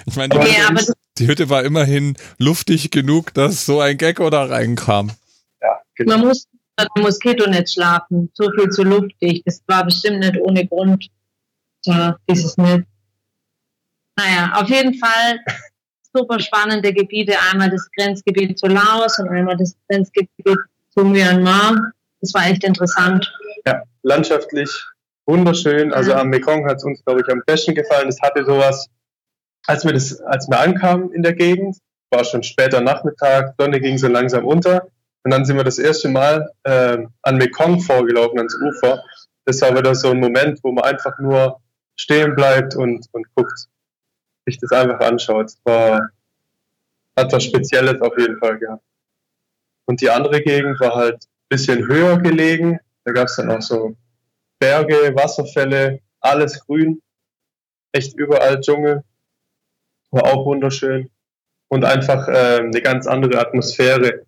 [0.05, 4.29] ich meine, die, okay, Hütte, die Hütte war immerhin luftig genug, dass so ein Gecko
[4.29, 5.11] da reinkam.
[5.61, 6.17] Ja, genau.
[6.17, 6.45] Man muss
[6.95, 8.29] im Moskitonetz schlafen.
[8.33, 9.43] So viel zu luftig.
[9.45, 11.07] Das war bestimmt nicht ohne Grund.
[11.85, 12.85] Ja, dieses Netz.
[14.19, 15.39] Naja, auf jeden Fall
[16.13, 17.35] super spannende Gebiete.
[17.51, 20.57] Einmal das Grenzgebiet zu Laos und einmal das Grenzgebiet
[20.89, 21.93] zu Myanmar.
[22.19, 23.31] Das war echt interessant.
[23.65, 24.69] Ja, landschaftlich
[25.25, 25.93] wunderschön.
[25.93, 28.09] Also am Mekong hat es uns, glaube ich, am besten gefallen.
[28.09, 28.89] Es hatte sowas,
[29.67, 31.77] als wir, das, als wir ankamen in der Gegend,
[32.11, 34.87] war schon später Nachmittag, Sonne ging so langsam unter.
[35.23, 39.01] Und dann sind wir das erste Mal äh, an Mekong vorgelaufen, ans Ufer.
[39.45, 41.61] Das war wieder so ein Moment, wo man einfach nur
[41.95, 43.67] stehen bleibt und, und guckt,
[44.45, 45.47] sich das einfach anschaut.
[45.47, 46.09] Es war,
[47.17, 48.83] hat was Spezielles auf jeden Fall gehabt.
[49.85, 52.79] Und die andere Gegend war halt ein bisschen höher gelegen.
[53.05, 53.95] Da gab es dann auch so
[54.59, 57.01] Berge, Wasserfälle, alles grün.
[57.91, 59.03] Echt überall Dschungel.
[60.11, 61.09] War auch wunderschön.
[61.69, 64.25] Und einfach äh, eine ganz andere Atmosphäre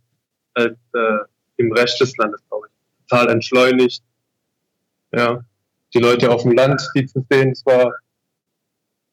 [0.53, 1.17] als äh,
[1.57, 3.07] im Rest des Landes, glaube ich.
[3.07, 4.03] Total entschleunigt.
[5.11, 5.43] Ja.
[5.93, 7.93] Die Leute auf dem Land, die zu sehen, es war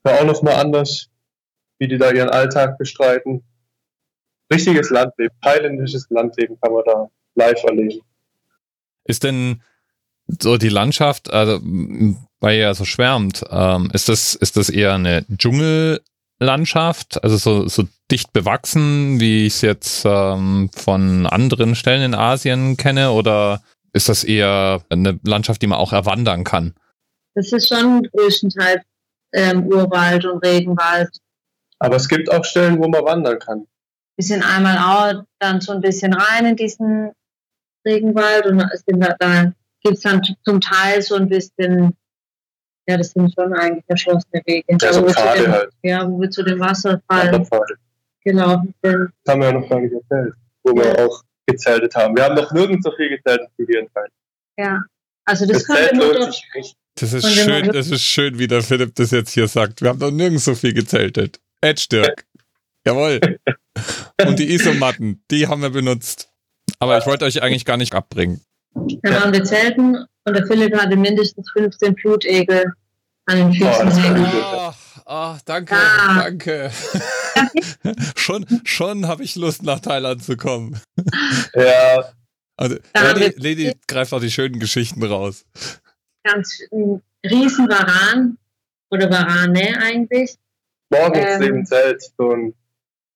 [0.02, 1.08] war auch nochmal anders,
[1.78, 3.44] wie die da ihren Alltag bestreiten.
[4.52, 8.00] Richtiges Landleben, thailändisches Landleben kann man da live erleben.
[9.04, 9.62] Ist denn
[10.40, 11.60] so die Landschaft, also
[12.40, 17.68] weil ihr ja so schwärmt, ähm, ist das, ist das eher eine Dschungellandschaft, also so,
[17.68, 23.62] so dicht bewachsen, wie ich es jetzt ähm, von anderen Stellen in Asien kenne, oder
[23.92, 26.74] ist das eher eine Landschaft, die man auch erwandern kann?
[27.34, 28.82] Das ist schon größtenteils
[29.32, 31.10] ähm, Urwald und Regenwald.
[31.78, 33.66] Aber es gibt auch Stellen, wo man wandern kann.
[34.16, 37.12] Wir sind einmal auch dann so ein bisschen rein in diesen
[37.86, 41.96] Regenwald und da, da gibt es dann zum Teil so ein bisschen,
[42.88, 44.76] ja, das sind schon eigentlich erschlossene Wege.
[44.80, 45.70] Ja, so Pfade dem, halt.
[45.82, 47.46] Ja, wo wir zu dem Wasserfall
[48.24, 49.10] gelaufen sind.
[49.24, 50.84] Das haben wir ja noch gar nicht erzählt, wo ja.
[50.84, 52.16] wir auch gezeltet haben.
[52.16, 54.10] Wir haben noch nirgends so viel gezeltet wie hier in Köln.
[54.58, 54.82] Ja,
[55.24, 56.76] also das, das Zelt lohnt sich richtig.
[57.00, 59.82] Das ist schön, das ist schön, wie der Philipp das jetzt hier sagt.
[59.82, 61.40] Wir haben doch nirgends so viel gezeltet.
[61.60, 62.26] Edge Dirk.
[62.86, 63.20] Jawohl.
[64.26, 66.28] Und die Isomatten, die haben wir benutzt.
[66.80, 68.40] Aber ich wollte euch eigentlich gar nicht abbringen.
[68.74, 72.64] Wir waren gezelten und der Philipp hatte mindestens 15 Blutegel
[73.26, 74.26] an den Füßen hängen.
[74.42, 74.72] Oh,
[75.06, 76.22] oh, danke, ah.
[76.22, 76.70] danke.
[78.16, 80.80] schon schon habe ich Lust, nach Thailand zu kommen.
[81.54, 82.12] Ja.
[82.56, 85.44] Also, Lady, Lady greift auch die schönen Geschichten raus
[86.24, 88.38] ganz ein riesen Varan
[88.90, 90.36] oder Varane eigentlich.
[90.90, 92.54] Morgens ähm, neben Zelt, so ein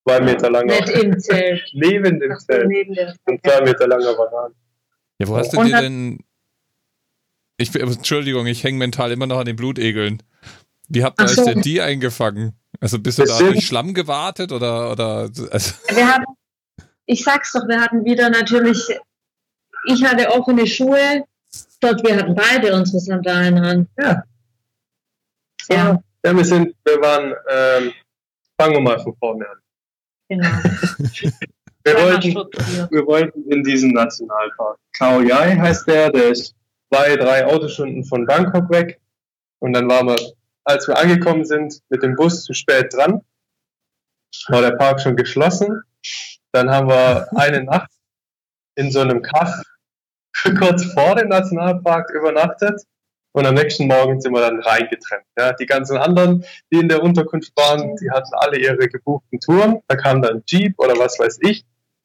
[0.04, 0.80] zwei Meter langer.
[0.80, 1.62] Nicht im Zelt.
[1.72, 2.68] neben dem so, Zelt.
[2.68, 4.54] Neben dem Ein zwei Meter langer Varan.
[5.18, 6.18] Ja, wo hast du dir denn.
[7.58, 10.22] Ich, Entschuldigung, ich hänge mental immer noch an den Blutegeln.
[10.88, 11.42] Wie habt ihr so.
[11.42, 12.54] euch denn die eingefangen?
[12.80, 15.74] Also bist du da durch Schlamm gewartet oder, oder also.
[15.94, 16.24] Wir hatten,
[17.06, 18.78] ich sag's doch, wir hatten wieder natürlich,
[19.86, 21.24] ich hatte offene Schuhe,
[21.82, 23.88] glaube, wir hatten beide unsere Sandalen an.
[23.98, 24.22] Ja.
[25.68, 27.92] Ja, ja wir sind, wir waren, ähm,
[28.58, 29.58] fangen wir mal von vorne an.
[30.28, 30.48] Genau.
[31.84, 32.34] wir, wollten,
[32.90, 34.78] wir wollten in diesen Nationalpark.
[34.96, 36.54] Khao Yai heißt der, der ist
[36.92, 39.00] zwei, drei Autostunden von Bangkok weg.
[39.58, 40.16] Und dann waren wir,
[40.64, 43.22] als wir angekommen sind, mit dem Bus zu spät dran,
[44.48, 45.82] war der Park schon geschlossen.
[46.52, 47.90] Dann haben wir eine Nacht
[48.74, 49.62] in so einem Kaff
[50.58, 52.82] kurz vor dem Nationalpark übernachtet
[53.32, 55.24] und am nächsten Morgen sind wir dann reingetrennt.
[55.38, 59.80] Ja, die ganzen anderen, die in der Unterkunft waren, die hatten alle ihre gebuchten Touren.
[59.88, 61.64] Da kam dann Jeep oder was weiß ich.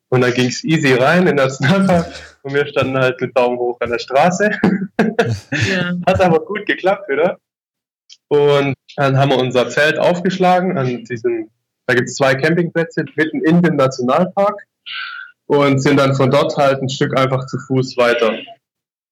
[0.10, 2.08] Und dann ging es easy rein in den Nationalpark
[2.44, 4.52] und wir standen halt mit Daumen hoch an der Straße.
[5.70, 5.94] Ja.
[6.06, 7.38] Hat aber gut geklappt wieder.
[8.28, 11.50] Und dann haben wir unser Zelt aufgeschlagen an diesem,
[11.86, 14.66] da gibt es zwei Campingplätze mitten in dem Nationalpark
[15.48, 18.38] und sind dann von dort halt ein Stück einfach zu Fuß weiter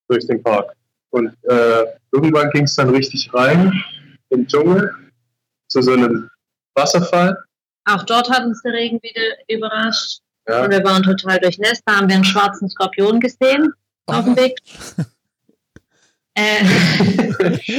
[0.07, 0.73] durch den Park.
[1.09, 3.73] Und äh, irgendwann ging es dann richtig rein
[4.29, 4.93] im Dschungel
[5.69, 6.29] zu so einem
[6.75, 7.37] Wasserfall.
[7.85, 10.19] Auch dort hat uns der Regen wieder überrascht.
[10.47, 10.65] Ja.
[10.65, 11.83] Und wir waren total durchnässt.
[11.85, 13.73] Da haben wir einen schwarzen Skorpion gesehen
[14.07, 14.13] oh.
[14.13, 14.59] auf dem Weg.
[16.33, 16.63] äh,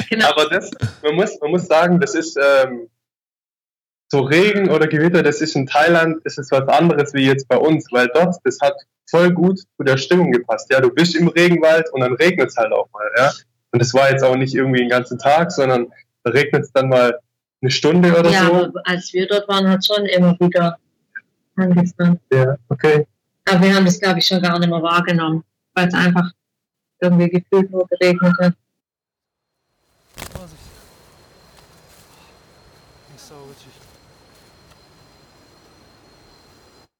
[0.10, 0.30] genau.
[0.30, 0.70] Aber das,
[1.02, 2.88] man muss, man muss sagen, das ist ähm,
[4.08, 7.56] so Regen oder Gewitter, das ist in Thailand, das ist was anderes wie jetzt bei
[7.56, 8.74] uns, weil dort, das hat
[9.08, 10.70] voll gut zu der Stimmung gepasst.
[10.70, 13.32] Ja, du bist im Regenwald und dann regnet es halt auch mal, ja.
[13.72, 15.88] Und es war jetzt auch nicht irgendwie den ganzen Tag, sondern
[16.22, 17.18] da regnet es dann mal
[17.60, 18.54] eine Stunde oder ja, so.
[18.54, 20.78] aber als wir dort waren, hat schon immer wieder
[21.56, 22.20] angefangen.
[22.32, 23.06] Ja, okay.
[23.48, 26.30] Aber wir haben das, glaube ich, schon gar nicht mehr wahrgenommen, weil es einfach
[27.00, 28.54] irgendwie gefühlt nur geregnet hat.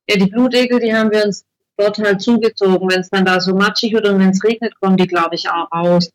[0.08, 1.44] Ja, die Blutegel, die haben wir uns
[1.76, 2.88] dort halt zugezogen.
[2.88, 5.48] Wenn es dann da so matschig wird und wenn es regnet, kommen die, glaube ich,
[5.48, 6.10] auch raus.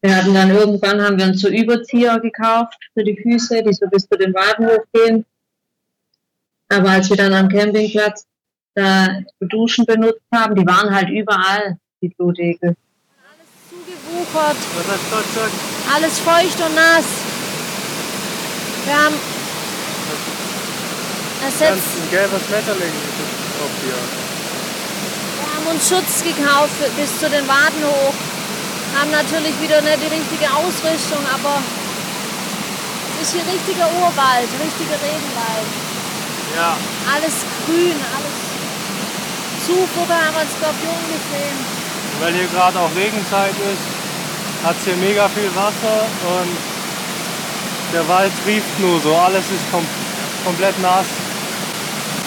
[0.00, 3.86] Wir hatten dann irgendwann haben wir uns so Überzieher gekauft für die Füße, die so
[3.86, 5.24] bis zu den Waden hochgehen.
[6.68, 8.26] Aber als wir dann am Campingplatz
[8.74, 12.76] da Duschen benutzt haben, die waren halt überall, die Blutegel.
[13.16, 14.56] Alles zugewuchert.
[15.94, 17.04] Alles feucht und nass.
[18.84, 19.14] Wir haben
[21.44, 22.00] ersetzt.
[22.00, 22.94] Ein gelber Schmetterling
[23.60, 23.96] auf dir.
[23.96, 28.16] Wir haben uns Schutz gekauft bis zu den Waden hoch.
[28.96, 31.60] Haben natürlich wieder nicht die richtige Ausrüstung, aber
[33.20, 35.68] es ist hier richtiger Urwald, richtiger Regenwald.
[36.56, 36.76] Ja.
[37.10, 37.34] Alles
[37.66, 38.44] grün, alles
[39.66, 41.58] Zufluger haben wir Skorpion gesehen.
[42.20, 43.84] Weil hier gerade auch Regenzeit ist,
[44.62, 46.06] hat es hier mega viel Wasser
[46.38, 46.52] und
[47.92, 49.16] der Wald trieft nur so.
[49.16, 49.84] Alles ist kom
[50.44, 51.06] komplett nass.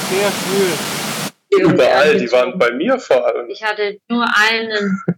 [0.10, 1.72] Sehr schwül.
[1.72, 3.50] Überall, die waren bei mir vor allem.
[3.50, 5.02] Ich hatte nur einen.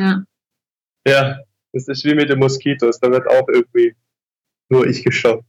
[0.00, 0.22] Ja.
[1.04, 1.38] Ja,
[1.72, 3.96] das ist wie mit den Moskitos, da wird auch irgendwie
[4.68, 5.42] nur ich geschaut.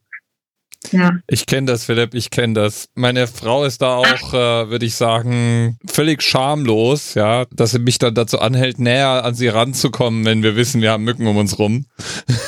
[0.92, 1.20] Ja.
[1.28, 2.88] Ich kenne das, Philipp, ich kenne das.
[2.96, 8.00] Meine Frau ist da auch, äh, würde ich sagen, völlig schamlos, ja, dass sie mich
[8.00, 11.60] dann dazu anhält, näher an sie ranzukommen, wenn wir wissen, wir haben Mücken um uns
[11.60, 11.86] rum.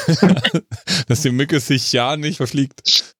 [1.07, 3.13] dass die Mücke sich ja nicht verfliegt.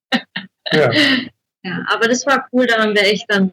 [0.74, 0.92] Ja.
[1.64, 3.52] ja, aber das war cool, da haben wir echt dann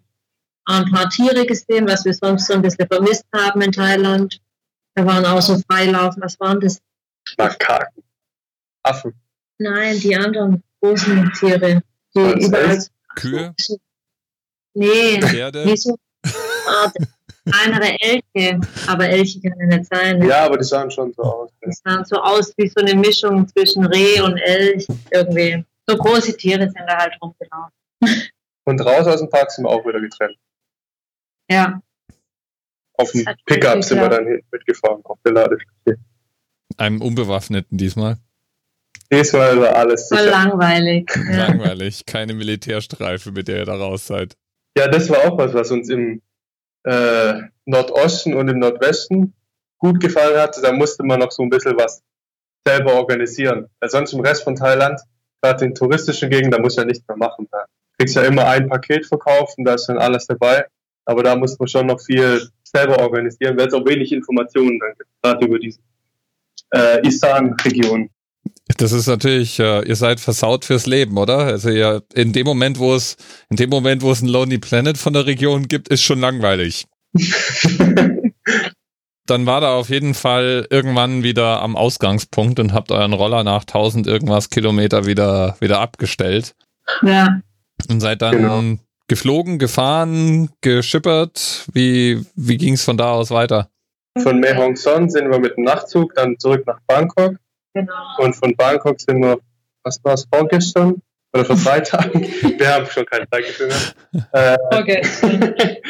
[0.66, 4.40] ein paar Tiere gesehen, was wir sonst so ein bisschen vermisst haben in Thailand.
[4.94, 6.81] Da waren auch so Freilaufen, was waren das?
[7.38, 8.02] Makaken.
[8.83, 9.14] Affen.
[9.59, 11.83] Nein, die anderen großen Tiere,
[12.14, 12.76] die Was, überall.
[12.76, 12.90] echt?
[13.16, 13.54] Kühe,
[14.74, 15.64] Nee, Pferde.
[15.64, 15.96] wie so
[16.66, 16.94] Art
[17.44, 20.22] kleinere Elche, aber Elche kann ja nicht sein.
[20.22, 21.50] Ja, aber die sahen schon so aus.
[21.64, 25.64] Die sahen so aus wie so eine Mischung zwischen Reh und Elch irgendwie.
[25.88, 27.72] So große Tiere sind da halt rumgelaufen.
[28.64, 30.37] Und raus aus dem Park sind wir auch wieder getrennt.
[31.51, 31.81] Ja,
[32.98, 35.98] Auf dem Pickup sind wir dann mitgefahren, auf der Ladefläche.
[36.77, 38.18] Einem Unbewaffneten diesmal.
[39.11, 40.31] Diesmal war alles voll sicher.
[40.31, 41.11] langweilig.
[41.31, 41.46] Ja.
[41.46, 42.05] Langweilig.
[42.05, 44.37] Keine Militärstreife, mit der ihr da raus seid.
[44.77, 46.20] Ja, das war auch was, was uns im
[46.85, 49.33] äh, Nordosten und im Nordwesten
[49.79, 50.62] gut gefallen hat.
[50.62, 52.03] Da musste man noch so ein bisschen was
[52.66, 53.68] selber organisieren.
[53.81, 55.01] Weil sonst im Rest von Thailand,
[55.40, 57.48] gerade in touristischen Gegenden, da muss ja nichts mehr machen.
[57.51, 57.64] Da
[57.98, 60.66] kriegst ja immer ein Paket verkauft und da ist dann alles dabei.
[61.05, 64.92] Aber da muss man schon noch viel selber organisieren, weil es auch wenig Informationen dann
[64.98, 65.81] gibt, gerade über diese
[66.74, 68.11] äh, Isan-Region.
[68.77, 71.38] Das ist natürlich, äh, ihr seid versaut fürs Leben, oder?
[71.38, 73.16] Also ihr, in dem Moment, wo es,
[73.48, 76.87] in dem Moment, wo es ein Lonely Planet von der Region gibt, ist schon langweilig.
[79.28, 83.62] Dann war da auf jeden Fall irgendwann wieder am Ausgangspunkt und habt euren Roller nach
[83.62, 86.54] 1000 irgendwas Kilometer wieder, wieder abgestellt
[87.02, 87.40] ja.
[87.90, 88.62] und seid dann Genau.
[89.06, 91.66] geflogen, gefahren, geschippert.
[91.72, 93.68] Wie, wie ging es von da aus weiter?
[94.18, 97.36] Von Mae Hong Son sind wir mit dem Nachtzug dann zurück nach Bangkok.
[97.74, 97.92] Genau.
[98.18, 99.38] Und von Bangkok sind wir,
[99.84, 101.02] was war es, vorgestern?
[101.34, 102.22] Oder vor drei Tagen?
[102.58, 104.54] Wir haben schon kein Zeitgefühl mehr.
[104.54, 105.02] Äh, Okay.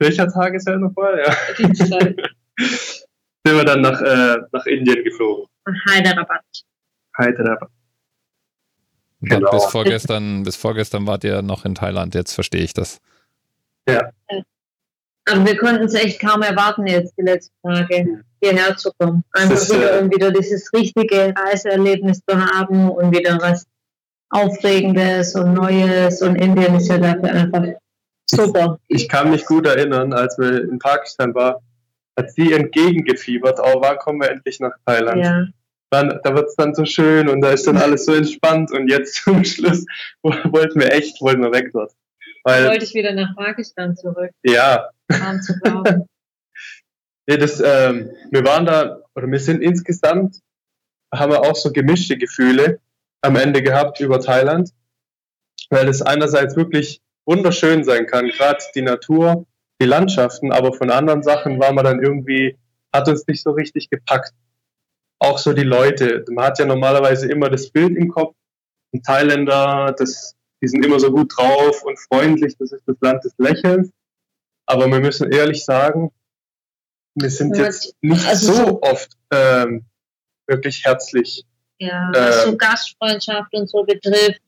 [0.00, 1.22] welcher Tag ist er nochmal?
[1.24, 1.34] Ja.
[1.56, 2.14] Dienstag.
[2.56, 5.46] Sind wir dann nach, äh, nach Indien geflogen.
[5.66, 6.42] Hyderabad.
[7.16, 7.68] Hyderabad.
[9.20, 9.50] Und Genau.
[9.50, 13.00] Bis vorgestern, bis vorgestern wart ihr noch in Thailand, jetzt verstehe ich das.
[15.26, 19.24] Aber wir konnten es echt kaum erwarten, jetzt die letzten Tage hierher zu kommen.
[19.32, 23.66] Einfach ist, wieder, äh, um wieder dieses richtige Reiseerlebnis zu haben und wieder was
[24.28, 26.20] Aufregendes und Neues.
[26.20, 27.64] Und Indien ist ja dafür einfach
[28.30, 28.78] super.
[28.88, 31.56] Ich kann mich gut erinnern, als wir in Pakistan waren,
[32.16, 35.24] hat sie entgegengefiebert, oh, wann kommen wir endlich nach Thailand?
[35.24, 35.46] Ja.
[35.90, 38.88] Dann, da wird es dann so schön und da ist dann alles so entspannt und
[38.88, 39.84] jetzt zum Schluss
[40.22, 41.92] wollten wir echt, wollten wir weg dort.
[42.42, 46.06] Weil, Wollte ich wieder nach Pakistan zurück, ja, kaum zu glauben.
[47.26, 50.40] Nee, das, ähm, wir waren da, oder wir sind insgesamt,
[51.10, 52.80] haben wir auch so gemischte Gefühle
[53.22, 54.72] am Ende gehabt über Thailand,
[55.70, 59.46] weil es einerseits wirklich wunderschön sein kann, gerade die Natur,
[59.80, 62.56] die Landschaften, aber von anderen Sachen war man dann irgendwie,
[62.92, 64.32] hat uns nicht so richtig gepackt.
[65.18, 66.24] Auch so die Leute.
[66.30, 68.34] Man hat ja normalerweise immer das Bild im Kopf,
[68.92, 73.24] ein Thailänder, das, die sind immer so gut drauf und freundlich, das ist das Land
[73.24, 73.90] des Lächelns.
[74.66, 76.10] Aber wir müssen ehrlich sagen,
[77.16, 79.84] wir sind Ja, jetzt nicht also so oft ähm,
[80.46, 81.44] wirklich herzlich.
[81.78, 84.40] Ja, Äh, was so Gastfreundschaft und so betrifft,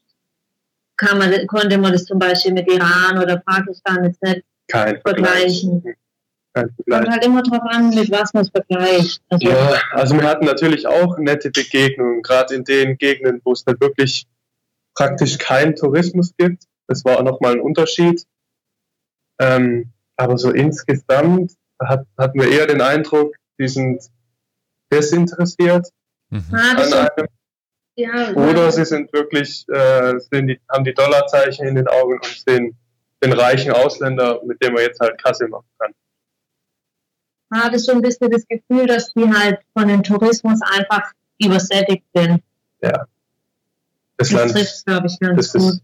[0.96, 5.62] kann man, konnte man das zum Beispiel mit Iran oder Pakistan jetzt nicht Kein Vergleich.
[5.62, 5.82] vergleichen.
[6.54, 7.08] Kein Kommt Vergleich.
[7.10, 9.22] halt immer drauf an, mit was man es vergleicht.
[9.28, 13.64] Also, Ja, also wir hatten natürlich auch nette Begegnungen, gerade in den Gegenden, wo es
[13.66, 14.26] halt wirklich
[14.94, 16.64] praktisch keinen Tourismus gibt.
[16.88, 18.24] Das war auch nochmal ein Unterschied.
[19.38, 21.52] Ähm, aber so insgesamt
[21.82, 24.02] hat, hatten wir eher den Eindruck, die sind
[24.92, 25.88] desinteressiert
[26.30, 26.42] Mhm.
[26.52, 27.28] ah, an einem
[27.98, 32.24] ja, oder sie sind wirklich, äh, sind die, haben die Dollarzeichen in den Augen und
[32.24, 32.76] sehen
[33.30, 35.92] den reichen Ausländer, mit dem man jetzt halt Kasse machen kann.
[37.52, 42.42] hatte so ein bisschen das Gefühl, dass die halt von dem Tourismus einfach übersättigt sind.
[42.80, 43.06] Das
[44.16, 45.62] Das Land trifft glaube ich, ganz gut.
[45.62, 45.82] ist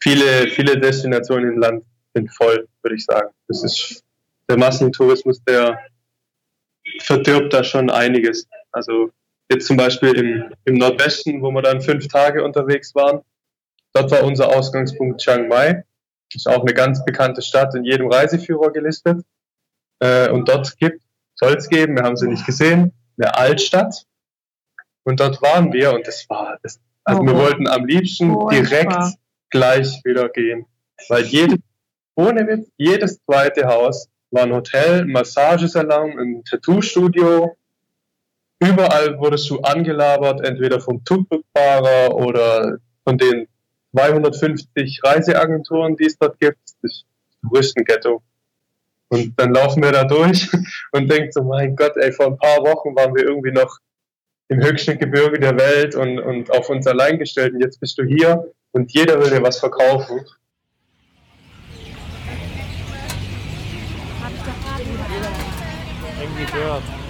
[0.00, 3.30] viele, viele Destinationen im Land sind voll, würde ich sagen.
[3.48, 4.02] Das ist
[4.48, 5.78] der Massentourismus, der
[7.00, 8.46] verdirbt da schon einiges.
[8.72, 9.10] Also
[9.50, 13.20] jetzt zum Beispiel im, im Nordwesten, wo wir dann fünf Tage unterwegs waren,
[13.92, 15.84] dort war unser Ausgangspunkt Chiang Mai.
[16.34, 19.22] Ist auch eine ganz bekannte Stadt, in jedem Reiseführer gelistet.
[20.00, 21.00] Äh, und dort gibt,
[21.34, 24.04] soll es geben, wir haben sie nicht gesehen, eine Altstadt.
[25.04, 27.26] Und dort waren wir und das war, das, also Oh.
[27.26, 28.50] wir wollten am liebsten Furchtbar.
[28.62, 29.14] direkt
[29.50, 30.66] gleich wieder gehen.
[31.08, 31.56] Weil jede,
[32.14, 37.56] ohne Witz, jedes zweite Haus war ein Hotel, ein Massagesalon, ein Tattoo-Studio.
[38.60, 43.46] Überall wurdest du angelabert, entweder vom Tuk-Tuk-Fahrer oder von den
[43.92, 46.58] 250 Reiseagenturen, die es dort gibt.
[46.82, 47.06] Das ist
[47.42, 48.22] Touristenghetto.
[49.08, 50.48] Und dann laufen wir da durch
[50.92, 53.78] und denken so, mein Gott, ey, vor ein paar Wochen waren wir irgendwie noch
[54.48, 58.04] im höchsten Gebirge der Welt und, und auf uns allein gestellt und jetzt bist du
[58.04, 60.24] hier und jeder will dir was verkaufen.
[66.20, 67.07] Irgendwie Bird.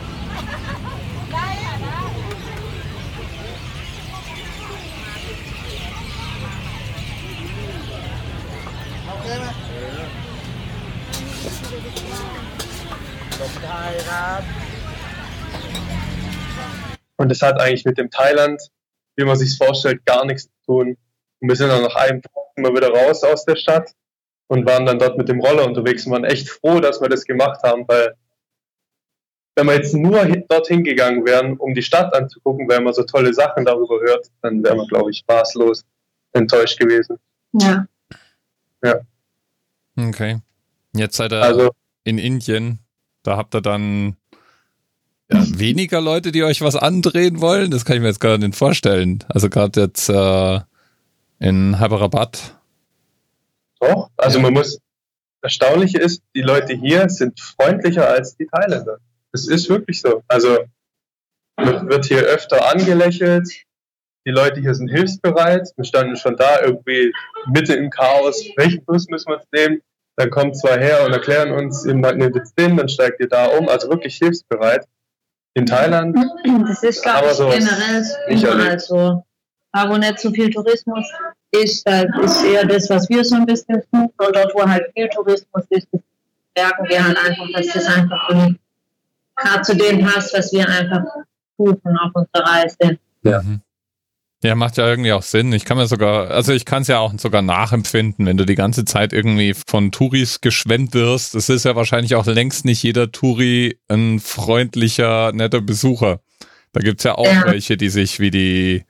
[17.17, 18.61] Und es hat eigentlich mit dem Thailand,
[19.17, 20.97] wie man sich vorstellt, gar nichts zu tun.
[21.41, 23.91] Und wir sind dann nach einem Tag immer wieder raus aus der Stadt
[24.49, 27.25] und waren dann dort mit dem Roller unterwegs und waren echt froh, dass wir das
[27.25, 28.15] gemacht haben, weil
[29.57, 33.03] wenn wir jetzt nur hin- dorthin gegangen wären, um die Stadt anzugucken, weil man so
[33.03, 35.85] tolle Sachen darüber hört, dann wären wir, glaube ich, maßlos
[36.33, 37.19] enttäuscht gewesen.
[38.85, 39.01] Ja.
[39.99, 40.41] Okay.
[40.95, 41.71] Jetzt seid ihr Also
[42.05, 42.79] in Indien.
[43.23, 44.17] Da habt ihr dann
[45.31, 47.71] ja, weniger Leute, die euch was andrehen wollen.
[47.71, 49.25] Das kann ich mir jetzt gar nicht vorstellen.
[49.29, 50.61] Also gerade jetzt äh,
[51.41, 52.55] in Hyderabad.
[53.81, 54.79] Doch, also man muss,
[55.43, 58.99] erstaunlich ist, die Leute hier sind freundlicher als die Thailänder.
[59.33, 60.23] Das ist wirklich so.
[60.29, 60.59] Also
[61.57, 63.49] man wird hier öfter angelächelt,
[64.27, 65.69] die Leute hier sind hilfsbereit.
[65.77, 67.13] Wir standen schon da irgendwie
[67.47, 68.45] Mitte im Chaos.
[68.57, 69.81] Welchen Bus müssen wir nehmen?
[70.19, 73.47] Dann kommen zwei her und erklären uns, ihr nehmt jetzt den, dann steigt ihr da
[73.47, 73.69] um.
[73.69, 74.85] Also wirklich hilfsbereit.
[75.55, 76.17] In Thailand,
[76.69, 78.81] Das ist, glaube Aber ich, generell nicht überall erlebt.
[78.83, 79.25] so.
[79.73, 81.07] Da, wo nicht so viel Tourismus
[81.53, 84.11] ist, da ist eher das, was wir so ein bisschen suchen.
[84.19, 86.01] Und dort, wo halt viel Tourismus ist, das
[86.57, 88.59] merken wir halt einfach, dass das einfach nicht
[89.37, 91.05] gerade zu dem passt, was wir einfach
[91.57, 92.99] suchen auf unserer Reise.
[93.23, 93.41] Ja.
[93.43, 93.61] Mhm.
[94.45, 95.53] Ja, macht ja irgendwie auch Sinn.
[95.53, 98.55] Ich kann mir sogar, also ich kann es ja auch sogar nachempfinden, wenn du die
[98.55, 101.35] ganze Zeit irgendwie von Touris geschwemmt wirst.
[101.35, 106.21] Es ist ja wahrscheinlich auch längst nicht jeder Touri ein freundlicher, netter Besucher.
[106.73, 107.47] Da gibt's ja auch Ja.
[107.47, 108.85] welche, die sich wie die,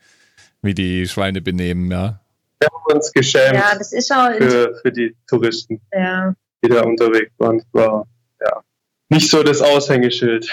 [0.61, 2.21] wie die Schweine benehmen, ja.
[2.61, 6.83] wir haben uns geschämt Ja, das ist auch, für, für die Touristen, ja, die da
[6.83, 7.57] unterwegs waren.
[7.59, 8.07] Es war
[8.43, 8.61] ja
[9.09, 10.51] nicht so das Aushängeschild,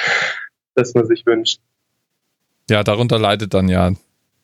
[0.76, 1.60] das man sich wünscht.
[2.70, 3.92] Ja, darunter leidet dann ja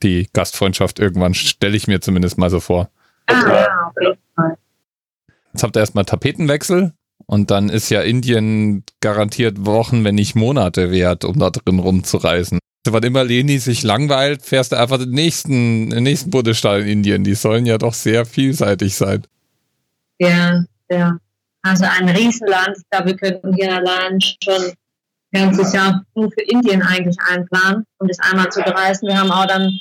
[0.03, 2.89] die Gastfreundschaft irgendwann, stelle ich mir zumindest mal so vor.
[3.27, 4.57] ah, auf jeden Fall.
[5.53, 6.93] Jetzt habt ihr erstmal Tapetenwechsel
[7.25, 12.59] und dann ist ja Indien garantiert Wochen, wenn nicht Monate wert, um da drin rumzureisen.
[12.85, 16.87] Also Wann immer Leni sich langweilt, fährst du einfach den nächsten, den nächsten Bundesstaat in
[16.87, 17.23] Indien.
[17.23, 19.23] Die sollen ja doch sehr vielseitig sein.
[20.19, 21.17] Ja, ja.
[21.61, 22.77] Also ein Riesenland.
[22.77, 24.73] Ich glaube, wir könnten hier allein schon
[25.33, 29.07] ein ganzes Jahr nur für Indien eigentlich einplanen, um das einmal zu bereisen.
[29.07, 29.71] Wir haben auch dann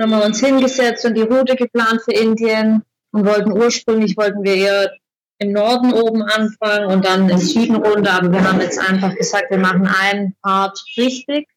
[0.00, 2.82] nochmal uns hingesetzt und die Route geplant für Indien
[3.12, 4.92] und wollten ursprünglich wollten wir eher
[5.38, 9.50] im Norden oben anfangen und dann im Süden runter, aber wir haben jetzt einfach gesagt,
[9.50, 11.48] wir machen einen Part richtig.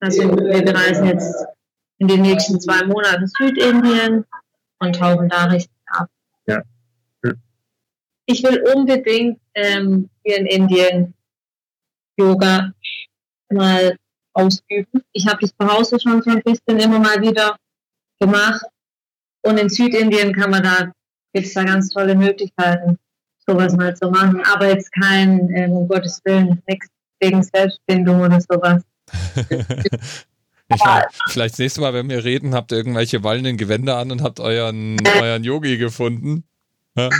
[0.00, 1.34] Also wir bereisen jetzt
[1.98, 4.24] in den nächsten zwei Monaten Südindien
[4.78, 6.08] und tauchen da richtig ab.
[8.26, 11.14] ich will unbedingt ähm, hier in Indien
[12.16, 12.72] Yoga
[13.50, 13.96] mal
[14.32, 15.02] ausüben.
[15.12, 17.56] Ich habe das zu Hause schon so ein bisschen immer mal wieder
[18.20, 18.62] gemacht.
[19.42, 20.92] Und in Südindien kann man da,
[21.32, 22.98] gibt es da ganz tolle Möglichkeiten,
[23.46, 24.42] sowas mal zu machen.
[24.44, 26.88] Aber jetzt kein, ähm, um Gottes Willen, nichts
[27.20, 28.82] wegen Selbstbindung oder sowas.
[30.72, 34.12] Ich meine, vielleicht das nächste Mal, wenn wir reden, habt ihr irgendwelche wallenden Gewänder an
[34.12, 36.44] und habt euren, euren Yogi gefunden.
[36.96, 37.10] Ja?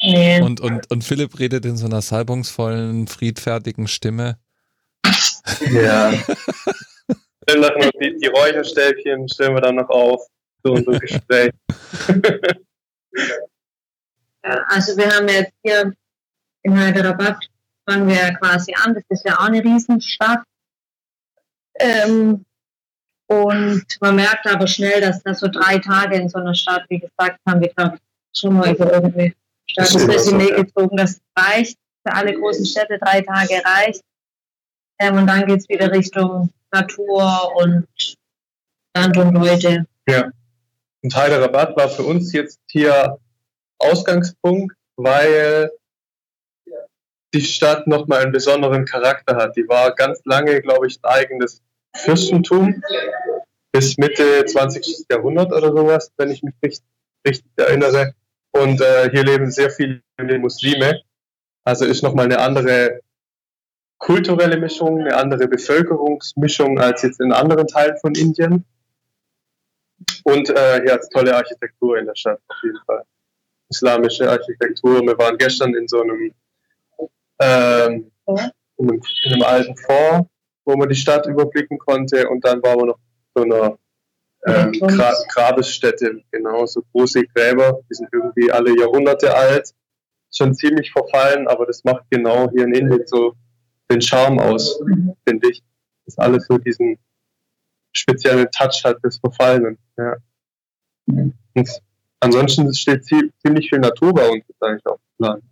[0.00, 0.40] Nee.
[0.40, 4.38] Und, und, und Philipp redet in so einer salbungsvollen, friedfertigen Stimme.
[5.70, 6.12] Ja.
[7.46, 10.26] Dann noch die, die Räucherstäbchen stellen wir dann noch auf
[10.64, 11.52] für unser Gespräch.
[14.44, 15.92] Ja, also wir haben jetzt hier
[16.62, 17.38] in Hyderabad
[17.88, 18.94] fangen wir ja quasi an.
[18.94, 20.42] Das ist ja auch eine Riesenstadt.
[21.78, 22.44] Ähm,
[23.28, 26.98] und man merkt aber schnell, dass da so drei Tage in so einer Stadt, wie
[26.98, 29.34] gesagt, haben wir glaube ich schon mal über irgendwie
[29.66, 30.62] Stadt Das das ist immer Resümee so, ja.
[30.62, 34.02] gezogen, das reicht für alle großen Städte, drei Tage reicht.
[34.98, 37.86] Ähm, und dann geht's wieder Richtung Natur und
[38.96, 39.86] Land und Leute.
[41.02, 43.18] Und Hyderabad war für uns jetzt hier
[43.78, 45.70] Ausgangspunkt, weil
[47.34, 49.56] die Stadt nochmal einen besonderen Charakter hat.
[49.56, 51.62] Die war ganz lange, glaube ich, ein eigenes
[51.96, 52.82] Fürstentum
[53.72, 55.06] bis Mitte 20.
[55.10, 56.86] Jahrhundert oder sowas, wenn ich mich richtig,
[57.26, 58.14] richtig erinnere.
[58.52, 60.02] Und äh, hier leben sehr viele
[60.38, 61.00] Muslime.
[61.64, 63.00] Also ist nochmal eine andere
[64.02, 68.64] kulturelle Mischung, eine andere Bevölkerungsmischung als jetzt in anderen Teilen von Indien.
[70.24, 73.04] Und äh, es tolle Architektur in der Stadt, auf jeden Fall.
[73.70, 75.00] Islamische Architektur.
[75.02, 76.34] Wir waren gestern in so einem,
[77.40, 80.26] ähm, in einem, in einem alten Fort,
[80.64, 82.28] wo man die Stadt überblicken konnte.
[82.28, 82.98] Und dann waren wir noch
[83.36, 83.78] in so einer
[84.46, 89.70] ähm, Ja, Gra Grabesstätte, genau, so große Gräber, die sind irgendwie alle Jahrhunderte alt,
[90.34, 93.36] schon ziemlich verfallen, aber das macht genau hier in Indien so
[93.90, 94.80] den Charme aus,
[95.26, 95.62] finde ich.
[96.06, 96.98] Dass alles so diesen
[97.92, 99.78] speziellen Touch hat des Verfallenen.
[99.96, 100.16] Ja.
[101.06, 101.34] Und
[102.20, 105.42] ansonsten steht zie- ziemlich viel Natur bei uns ist eigentlich auf dem Plan.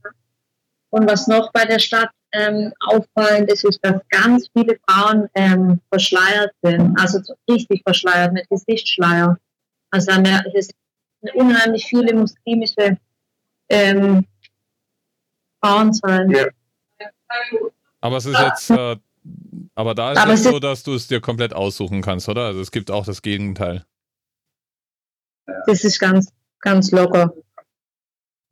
[0.91, 5.81] Und was noch bei der Stadt ähm, auffallend ist, ist, dass ganz viele Frauen ähm,
[5.91, 9.37] verschleiert sind, also so richtig verschleiert mit Gesichtsschleier.
[9.91, 10.71] Also haben wir- es
[11.21, 12.97] sind unheimlich viele muslimische
[13.69, 14.25] ähm,
[15.63, 16.31] Frauen sein.
[16.31, 16.47] Ja.
[18.01, 18.97] Aber es ist jetzt, äh,
[19.75, 22.47] aber da ist Aber es so, dass du es dir komplett aussuchen kannst, oder?
[22.47, 23.85] Also es gibt auch das Gegenteil.
[25.67, 27.33] Das ist ganz, ganz locker.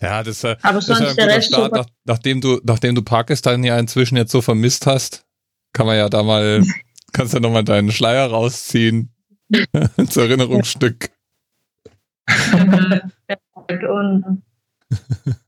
[0.00, 3.02] Ja, das, äh, Aber das ist ja ein guter Start, nach, nachdem du, nachdem du
[3.02, 5.26] Pakistan ja inzwischen jetzt so vermisst hast,
[5.72, 6.62] kann man ja da mal,
[7.12, 9.12] kannst du nochmal deinen Schleier rausziehen.
[9.96, 11.10] Als Erinnerungsstück.
[13.88, 14.42] Und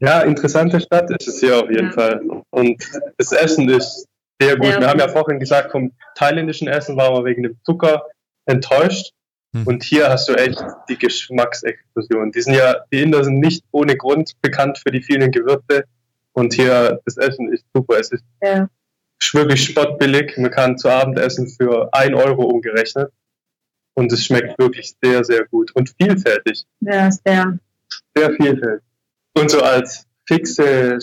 [0.00, 1.92] Ja, interessante Stadt ist es hier auf jeden Ja.
[1.92, 2.20] Fall.
[2.50, 2.82] Und
[3.18, 4.06] das Essen ist
[4.40, 4.66] sehr gut.
[4.66, 4.80] Ja.
[4.80, 8.04] Wir haben ja vorhin gesagt, vom thailändischen Essen waren wir wegen dem Zucker
[8.46, 9.12] enttäuscht.
[9.54, 9.66] Hm.
[9.66, 12.32] Und hier hast du echt die Geschmacksexplosion.
[12.32, 15.84] Die sind ja, die Inder sind nicht ohne Grund bekannt für die vielen Gewürze.
[16.32, 17.98] Und hier, das Essen ist super.
[17.98, 18.68] Es ist ja,
[19.32, 20.38] wirklich spottbillig.
[20.38, 23.10] Man kann zu Abend essen für ein Euro umgerechnet.
[23.94, 25.72] Und es schmeckt wirklich sehr, sehr gut.
[25.74, 27.58] Und vielfältig ja, der.
[28.16, 28.89] sehr vielfältig.
[29.34, 30.98] Und so als fixe,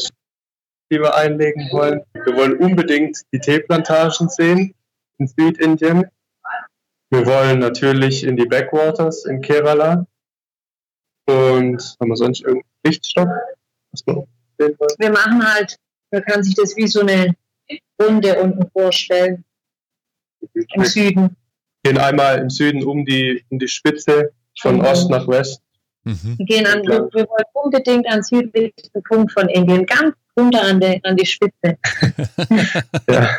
[0.92, 4.74] die wir einlegen wollen, wir wollen unbedingt die Teeplantagen sehen
[5.18, 6.06] in Südindien.
[7.10, 10.06] Wir wollen natürlich in die Backwaters in Kerala.
[11.26, 12.64] Und haben wir sonst irgendeinen
[14.78, 14.92] wollen?
[14.98, 15.78] Wir machen halt,
[16.12, 17.36] man kann sich das wie so eine
[18.02, 19.44] Runde unten vorstellen
[20.54, 21.36] im Süden.
[21.84, 24.82] Gehen einmal im Süden um die, um die Spitze von Mhm.
[24.82, 25.62] Ost nach West.
[26.04, 26.36] Mhm.
[26.38, 30.64] Wir gehen an, wir, wir wollen unbedingt an den südlichsten Punkt von Indien, ganz runter
[30.64, 31.78] an, die, an die Spitze.
[33.10, 33.30] Ja.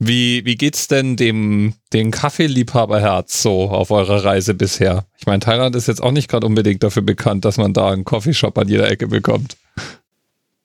[0.00, 5.06] Wie, wie geht's denn dem, dem Kaffeeliebhaberherz so auf eurer Reise bisher?
[5.18, 8.04] Ich meine, Thailand ist jetzt auch nicht gerade unbedingt dafür bekannt, dass man da einen
[8.04, 9.56] Coffeeshop an jeder Ecke bekommt.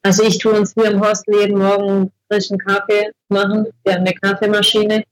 [0.04, 3.66] Also ich tue uns hier im Hostel jeden Morgen frischen Kaffee machen.
[3.82, 5.02] Wir haben eine Kaffeemaschine,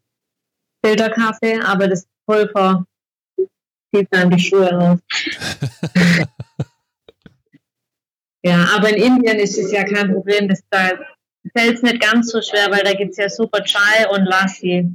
[0.85, 2.85] Filterkaffee, aber das Pulver
[3.95, 4.99] zieht dann die Schuhe raus.
[8.43, 10.49] ja, aber in Indien ist es ja kein Problem.
[10.49, 10.93] Das da
[11.55, 14.95] fällt es nicht ganz so schwer, weil da gibt es ja super Chai und Lassi.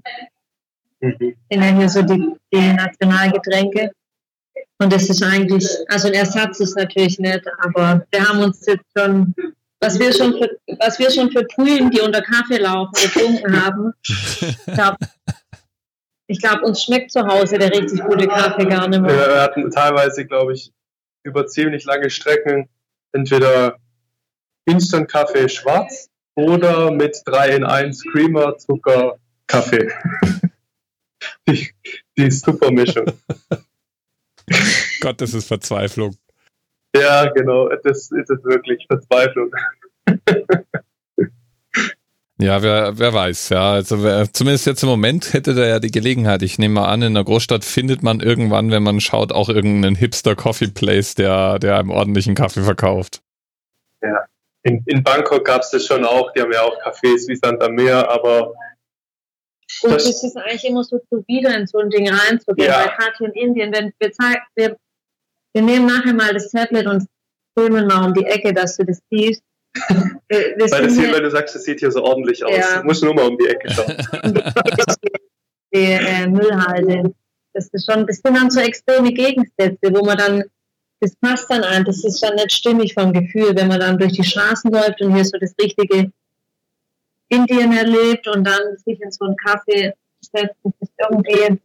[1.00, 1.18] Mhm.
[1.20, 3.92] sind ja hier so die, die Nationalgetränke.
[4.80, 8.86] Und das ist eigentlich, also ein Ersatz ist natürlich nicht, aber wir haben uns jetzt
[8.96, 9.34] schon,
[9.80, 13.94] was wir schon für, was wir schon für Brühen, die unter Kaffee laufen, getrunken haben.
[14.68, 14.98] Ich glaube,
[16.28, 19.16] ich glaub, uns schmeckt zu Hause der richtig gute Kaffee gar nicht mehr.
[19.16, 20.74] Wir hatten teilweise, glaube ich,
[21.24, 22.70] über ziemlich lange Strecken
[23.14, 23.78] entweder
[24.66, 29.18] Instant-Kaffee schwarz oder mit 3 in 1 Creamer, Zucker,
[29.48, 29.90] Kaffee.
[31.48, 31.70] die,
[32.18, 33.06] die super Mischung.
[35.02, 36.16] Gott, das ist Verzweiflung.
[36.96, 39.52] Ja, genau, das ist es wirklich, Verzweiflung.
[42.40, 43.72] Ja, wer, wer weiß, ja.
[43.74, 46.44] Also wer, zumindest jetzt im Moment hätte der ja die Gelegenheit.
[46.44, 49.96] Ich nehme mal an, in einer Großstadt findet man irgendwann, wenn man schaut, auch irgendeinen
[49.96, 53.22] Hipster Coffee Place, der, der einem ordentlichen Kaffee verkauft.
[54.04, 54.26] Ja.
[54.62, 57.70] In, in Bangkok gab es das schon auch, die haben ja auch Cafés wie Santa
[57.70, 58.54] Meer, aber
[59.82, 62.80] Und das, das ist eigentlich immer so wieder in so ein Ding reinzugehen, Ja.
[62.82, 64.78] weil gerade hier in Indien, wenn wir zeigen, wir,
[65.54, 67.08] wir nehmen nachher mal das Tablet und
[67.58, 69.42] filmen mal um die Ecke, dass du das siehst.
[70.30, 72.56] Weil, das hier, weil du sagst, es sieht hier so ordentlich aus.
[72.56, 72.82] Ja.
[72.82, 73.96] Du musst nur mal um die Ecke schauen.
[75.74, 77.14] die äh, Müllhalde.
[77.54, 80.44] Das ist schon, das sind dann so extreme Gegensätze, wo man dann,
[81.00, 84.14] das passt dann ein, das ist dann nicht stimmig vom Gefühl, wenn man dann durch
[84.14, 86.12] die Straßen läuft und hier so das richtige
[87.30, 91.60] Indien erlebt und dann sich in so einen Kaffee setzt, das ist irgendwie,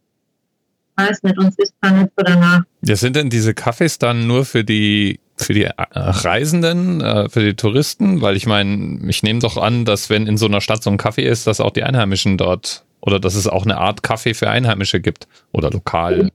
[0.95, 2.61] weiß nicht, uns ist dann nicht so danach.
[2.81, 7.43] Ja, sind denn diese Cafés dann nur für die für die äh, Reisenden, äh, für
[7.43, 8.21] die Touristen?
[8.21, 10.97] Weil ich meine, ich nehme doch an, dass wenn in so einer Stadt so ein
[10.97, 14.49] Kaffee ist, dass auch die Einheimischen dort oder dass es auch eine Art Kaffee für
[14.49, 16.31] Einheimische gibt oder lokal.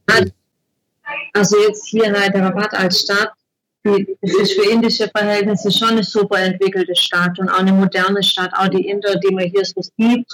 [1.33, 3.33] Also jetzt hier in Hyderabad als Stadt,
[3.85, 8.51] das ist für indische Verhältnisse schon eine super entwickelte Stadt und auch eine moderne Stadt,
[8.55, 10.27] auch die Inder, die man hier so sieht.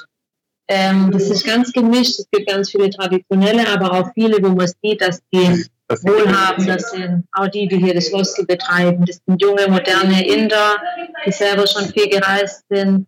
[0.68, 4.68] Ähm, das ist ganz gemischt, es gibt ganz viele traditionelle, aber auch viele, wo man
[4.82, 9.04] sieht, dass die Das wohlhabend, das sind auch die, die hier das Hostel betreiben.
[9.04, 10.78] Das sind junge, moderne Inder,
[11.26, 13.06] die selber schon viel gereist sind.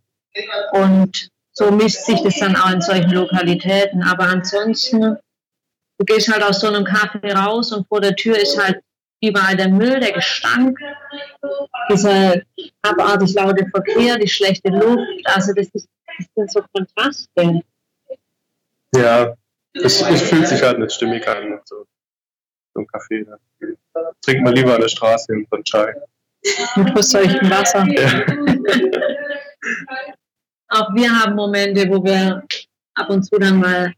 [0.72, 4.02] Und so mischt sich das dann auch in solchen Lokalitäten.
[4.02, 5.16] Aber ansonsten,
[5.98, 8.80] du gehst halt aus so einem Kaffee raus und vor der Tür ist halt
[9.22, 10.78] überall der Müll, der Gestank,
[11.90, 12.42] dieser
[12.82, 15.00] abartig laute Verkehr, die schlechte Luft.
[15.24, 15.88] Also das, ist,
[16.18, 17.60] das sind so Kontraste.
[18.94, 19.34] Ja,
[19.74, 21.60] es, es fühlt sich halt nicht stimmig an.
[21.64, 21.84] So,
[22.74, 23.22] so ein Kaffee.
[23.22, 23.38] Ne?
[24.22, 25.94] Trink mal lieber an der Straße und so einen Chai.
[26.76, 27.84] Mit verseuchtem Wasser.
[27.88, 28.24] Ja.
[30.68, 32.42] Auch wir haben Momente, wo wir
[32.94, 33.92] ab und zu dann mal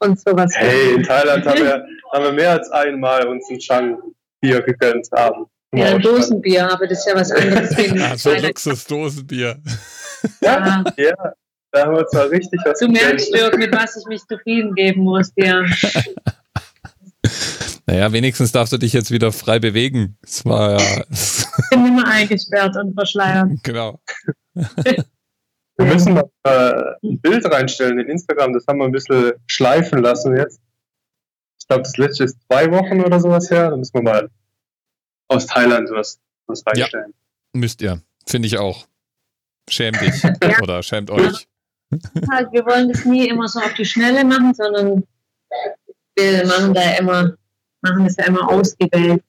[0.00, 4.62] uns sowas Hey, in Thailand haben wir, haben wir mehr als einmal uns ein Chang-Bier
[4.62, 5.46] gegönnt haben.
[5.74, 9.62] Ja, ein Dosenbier, aber das ist ja was anderes wie ein so kleiner- Luxusdosenbier.
[10.40, 11.04] Ja, Ja.
[11.04, 11.32] ja,
[11.70, 13.34] da haben wir zwar richtig was Du merkst.
[13.34, 15.64] Dirk, mit was ich mich zufrieden geben muss, dir.
[17.86, 20.16] Naja, wenigstens darfst du dich jetzt wieder frei bewegen.
[20.22, 23.48] Es war ja, Ich bin immer eingesperrt und verschleiert.
[23.62, 24.00] genau.
[24.54, 25.04] Wir
[25.86, 28.52] müssen noch äh, ein Bild reinstellen in Instagram.
[28.52, 30.60] Das haben wir ein bisschen schleifen lassen jetzt.
[31.60, 33.70] Ich glaube, das letzte ist zwei Wochen oder sowas her.
[33.70, 34.30] Da müssen wir mal
[35.28, 37.14] aus Thailand was, was reinstellen.
[37.52, 38.00] Müsst ihr.
[38.26, 38.86] Finde ich auch.
[39.68, 40.22] Schäm dich.
[40.42, 40.60] Ja.
[40.62, 41.46] Oder schämt euch.
[42.30, 45.04] Halt, wir wollen das nie immer so auf die Schnelle machen, sondern
[46.16, 47.32] wir machen da immer,
[47.82, 49.22] machen das ja immer ausgewählt.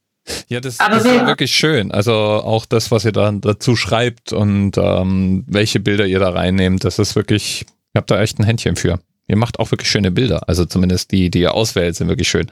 [0.48, 1.92] Ja, das, das ist wir- wirklich schön.
[1.92, 6.84] Also auch das, was ihr dann dazu schreibt und ähm, welche Bilder ihr da reinnehmt,
[6.86, 9.00] das ist wirklich, ihr habt da echt ein Händchen für.
[9.28, 10.48] Ihr macht auch wirklich schöne Bilder.
[10.48, 12.50] Also zumindest die, die ihr auswählt, sind wirklich schön.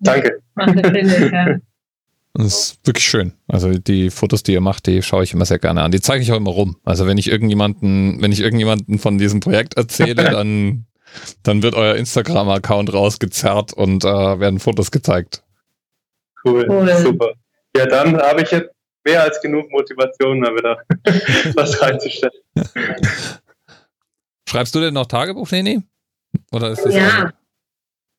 [0.00, 0.38] Danke.
[2.36, 3.32] Das ist wirklich schön.
[3.46, 5.92] Also die Fotos, die ihr macht, die schaue ich immer sehr gerne an.
[5.92, 6.76] Die zeige ich auch immer rum.
[6.84, 10.86] Also wenn ich irgendjemanden, wenn ich irgendjemanden von diesem Projekt erzähle, dann,
[11.44, 14.08] dann wird euer Instagram-Account rausgezerrt und äh,
[14.40, 15.44] werden Fotos gezeigt.
[16.44, 16.66] Cool.
[16.68, 16.96] Cool.
[16.96, 17.34] Super.
[17.76, 18.70] Ja, dann habe ich jetzt
[19.04, 20.82] mehr als genug Motivation, da wieder
[21.54, 22.34] was reinzustellen.
[24.48, 25.82] Schreibst du denn noch Tagebuch, Leni?
[26.50, 27.32] Oder ist das Ja.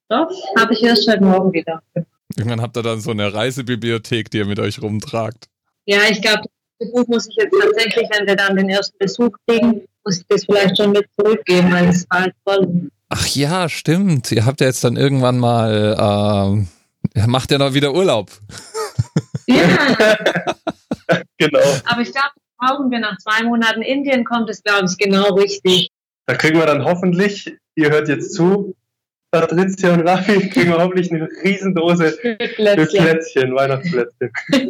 [0.07, 1.81] Doch, habe ich erst heute Morgen wieder.
[2.37, 5.45] Irgendwann habt ihr dann so eine Reisebibliothek, die ihr mit euch rumtragt.
[5.85, 6.41] Ja, ich glaube,
[6.79, 10.25] das Buch muss ich jetzt tatsächlich, wenn wir dann den ersten Besuch kriegen, muss ich
[10.27, 12.89] das vielleicht schon mit zurückgeben, weil es war halt voll.
[13.09, 14.31] Ach ja, stimmt.
[14.31, 16.67] Ihr habt ja jetzt dann irgendwann mal, ähm,
[17.13, 18.31] ihr macht ja noch wieder Urlaub.
[19.47, 19.55] Ja,
[21.37, 21.59] Genau.
[21.85, 25.89] aber ich glaube, brauchen wir nach zwei Monaten Indien, kommt es, glaube ich, genau richtig.
[26.25, 28.75] Da kriegen wir dann hoffentlich, ihr hört jetzt zu,
[29.41, 32.17] Patricia und Raffi, kriegen wir hoffentlich eine Riesendose
[32.55, 33.01] Plötzlich.
[33.01, 34.31] Plätzchen, Weihnachtsplätzchen.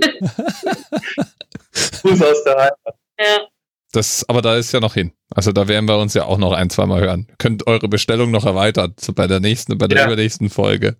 [2.01, 2.95] Gruß aus der Heimat.
[3.20, 3.47] Ja.
[3.91, 5.13] Das, aber da ist ja noch hin.
[5.34, 7.28] Also da werden wir uns ja auch noch ein, zweimal hören.
[7.38, 10.05] Könnt eure Bestellung noch erweitern, so bei der nächsten, bei der Ja.
[10.07, 10.97] übernächsten Folge.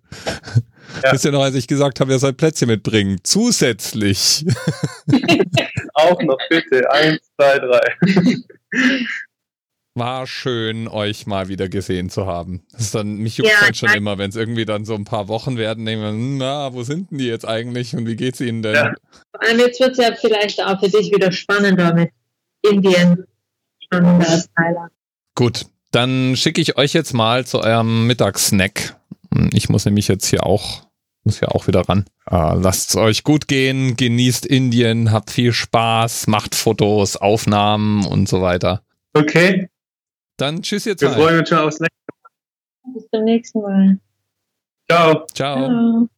[1.02, 1.12] Ja.
[1.12, 3.18] Wisst ihr noch, als ich gesagt habe, ihr sollt Plätzchen mitbringen?
[3.22, 4.46] Zusätzlich.
[5.94, 6.90] Auch noch bitte.
[6.90, 7.96] Eins, zwei, drei.
[9.96, 12.62] War schön, euch mal wieder gesehen zu haben.
[12.70, 15.06] Das ist dann, mich juckt Ja, halt schon immer, wenn es irgendwie dann so ein
[15.06, 18.14] paar Wochen werden, denken wir, hm, na, wo sind denn die jetzt eigentlich und wie
[18.14, 18.74] geht's ihnen denn?
[18.74, 18.94] Ja.
[19.30, 22.10] Vor allem jetzt wird es ja vielleicht auch für dich wieder spannender mit
[22.60, 23.24] Indien.
[23.84, 24.92] Spannender als Thailand.
[25.34, 28.96] Gut, dann schicke ich euch jetzt mal zu eurem Mittagssnack.
[29.54, 30.82] Ich muss nämlich jetzt hier auch,
[31.24, 32.04] muss ja auch wieder ran.
[32.30, 38.28] Äh, lasst es euch gut gehen, genießt Indien, habt viel Spaß, macht Fotos, Aufnahmen und
[38.28, 38.82] so weiter.
[39.14, 39.70] Okay,
[40.36, 43.86] Dann tschüss ihr wir freuen uns schon aufs nächste Bis zum nächsten Mal.
[43.86, 43.98] Mal.
[44.88, 45.26] Ciao.
[45.32, 45.66] Ciao.
[45.66, 46.08] Ciao.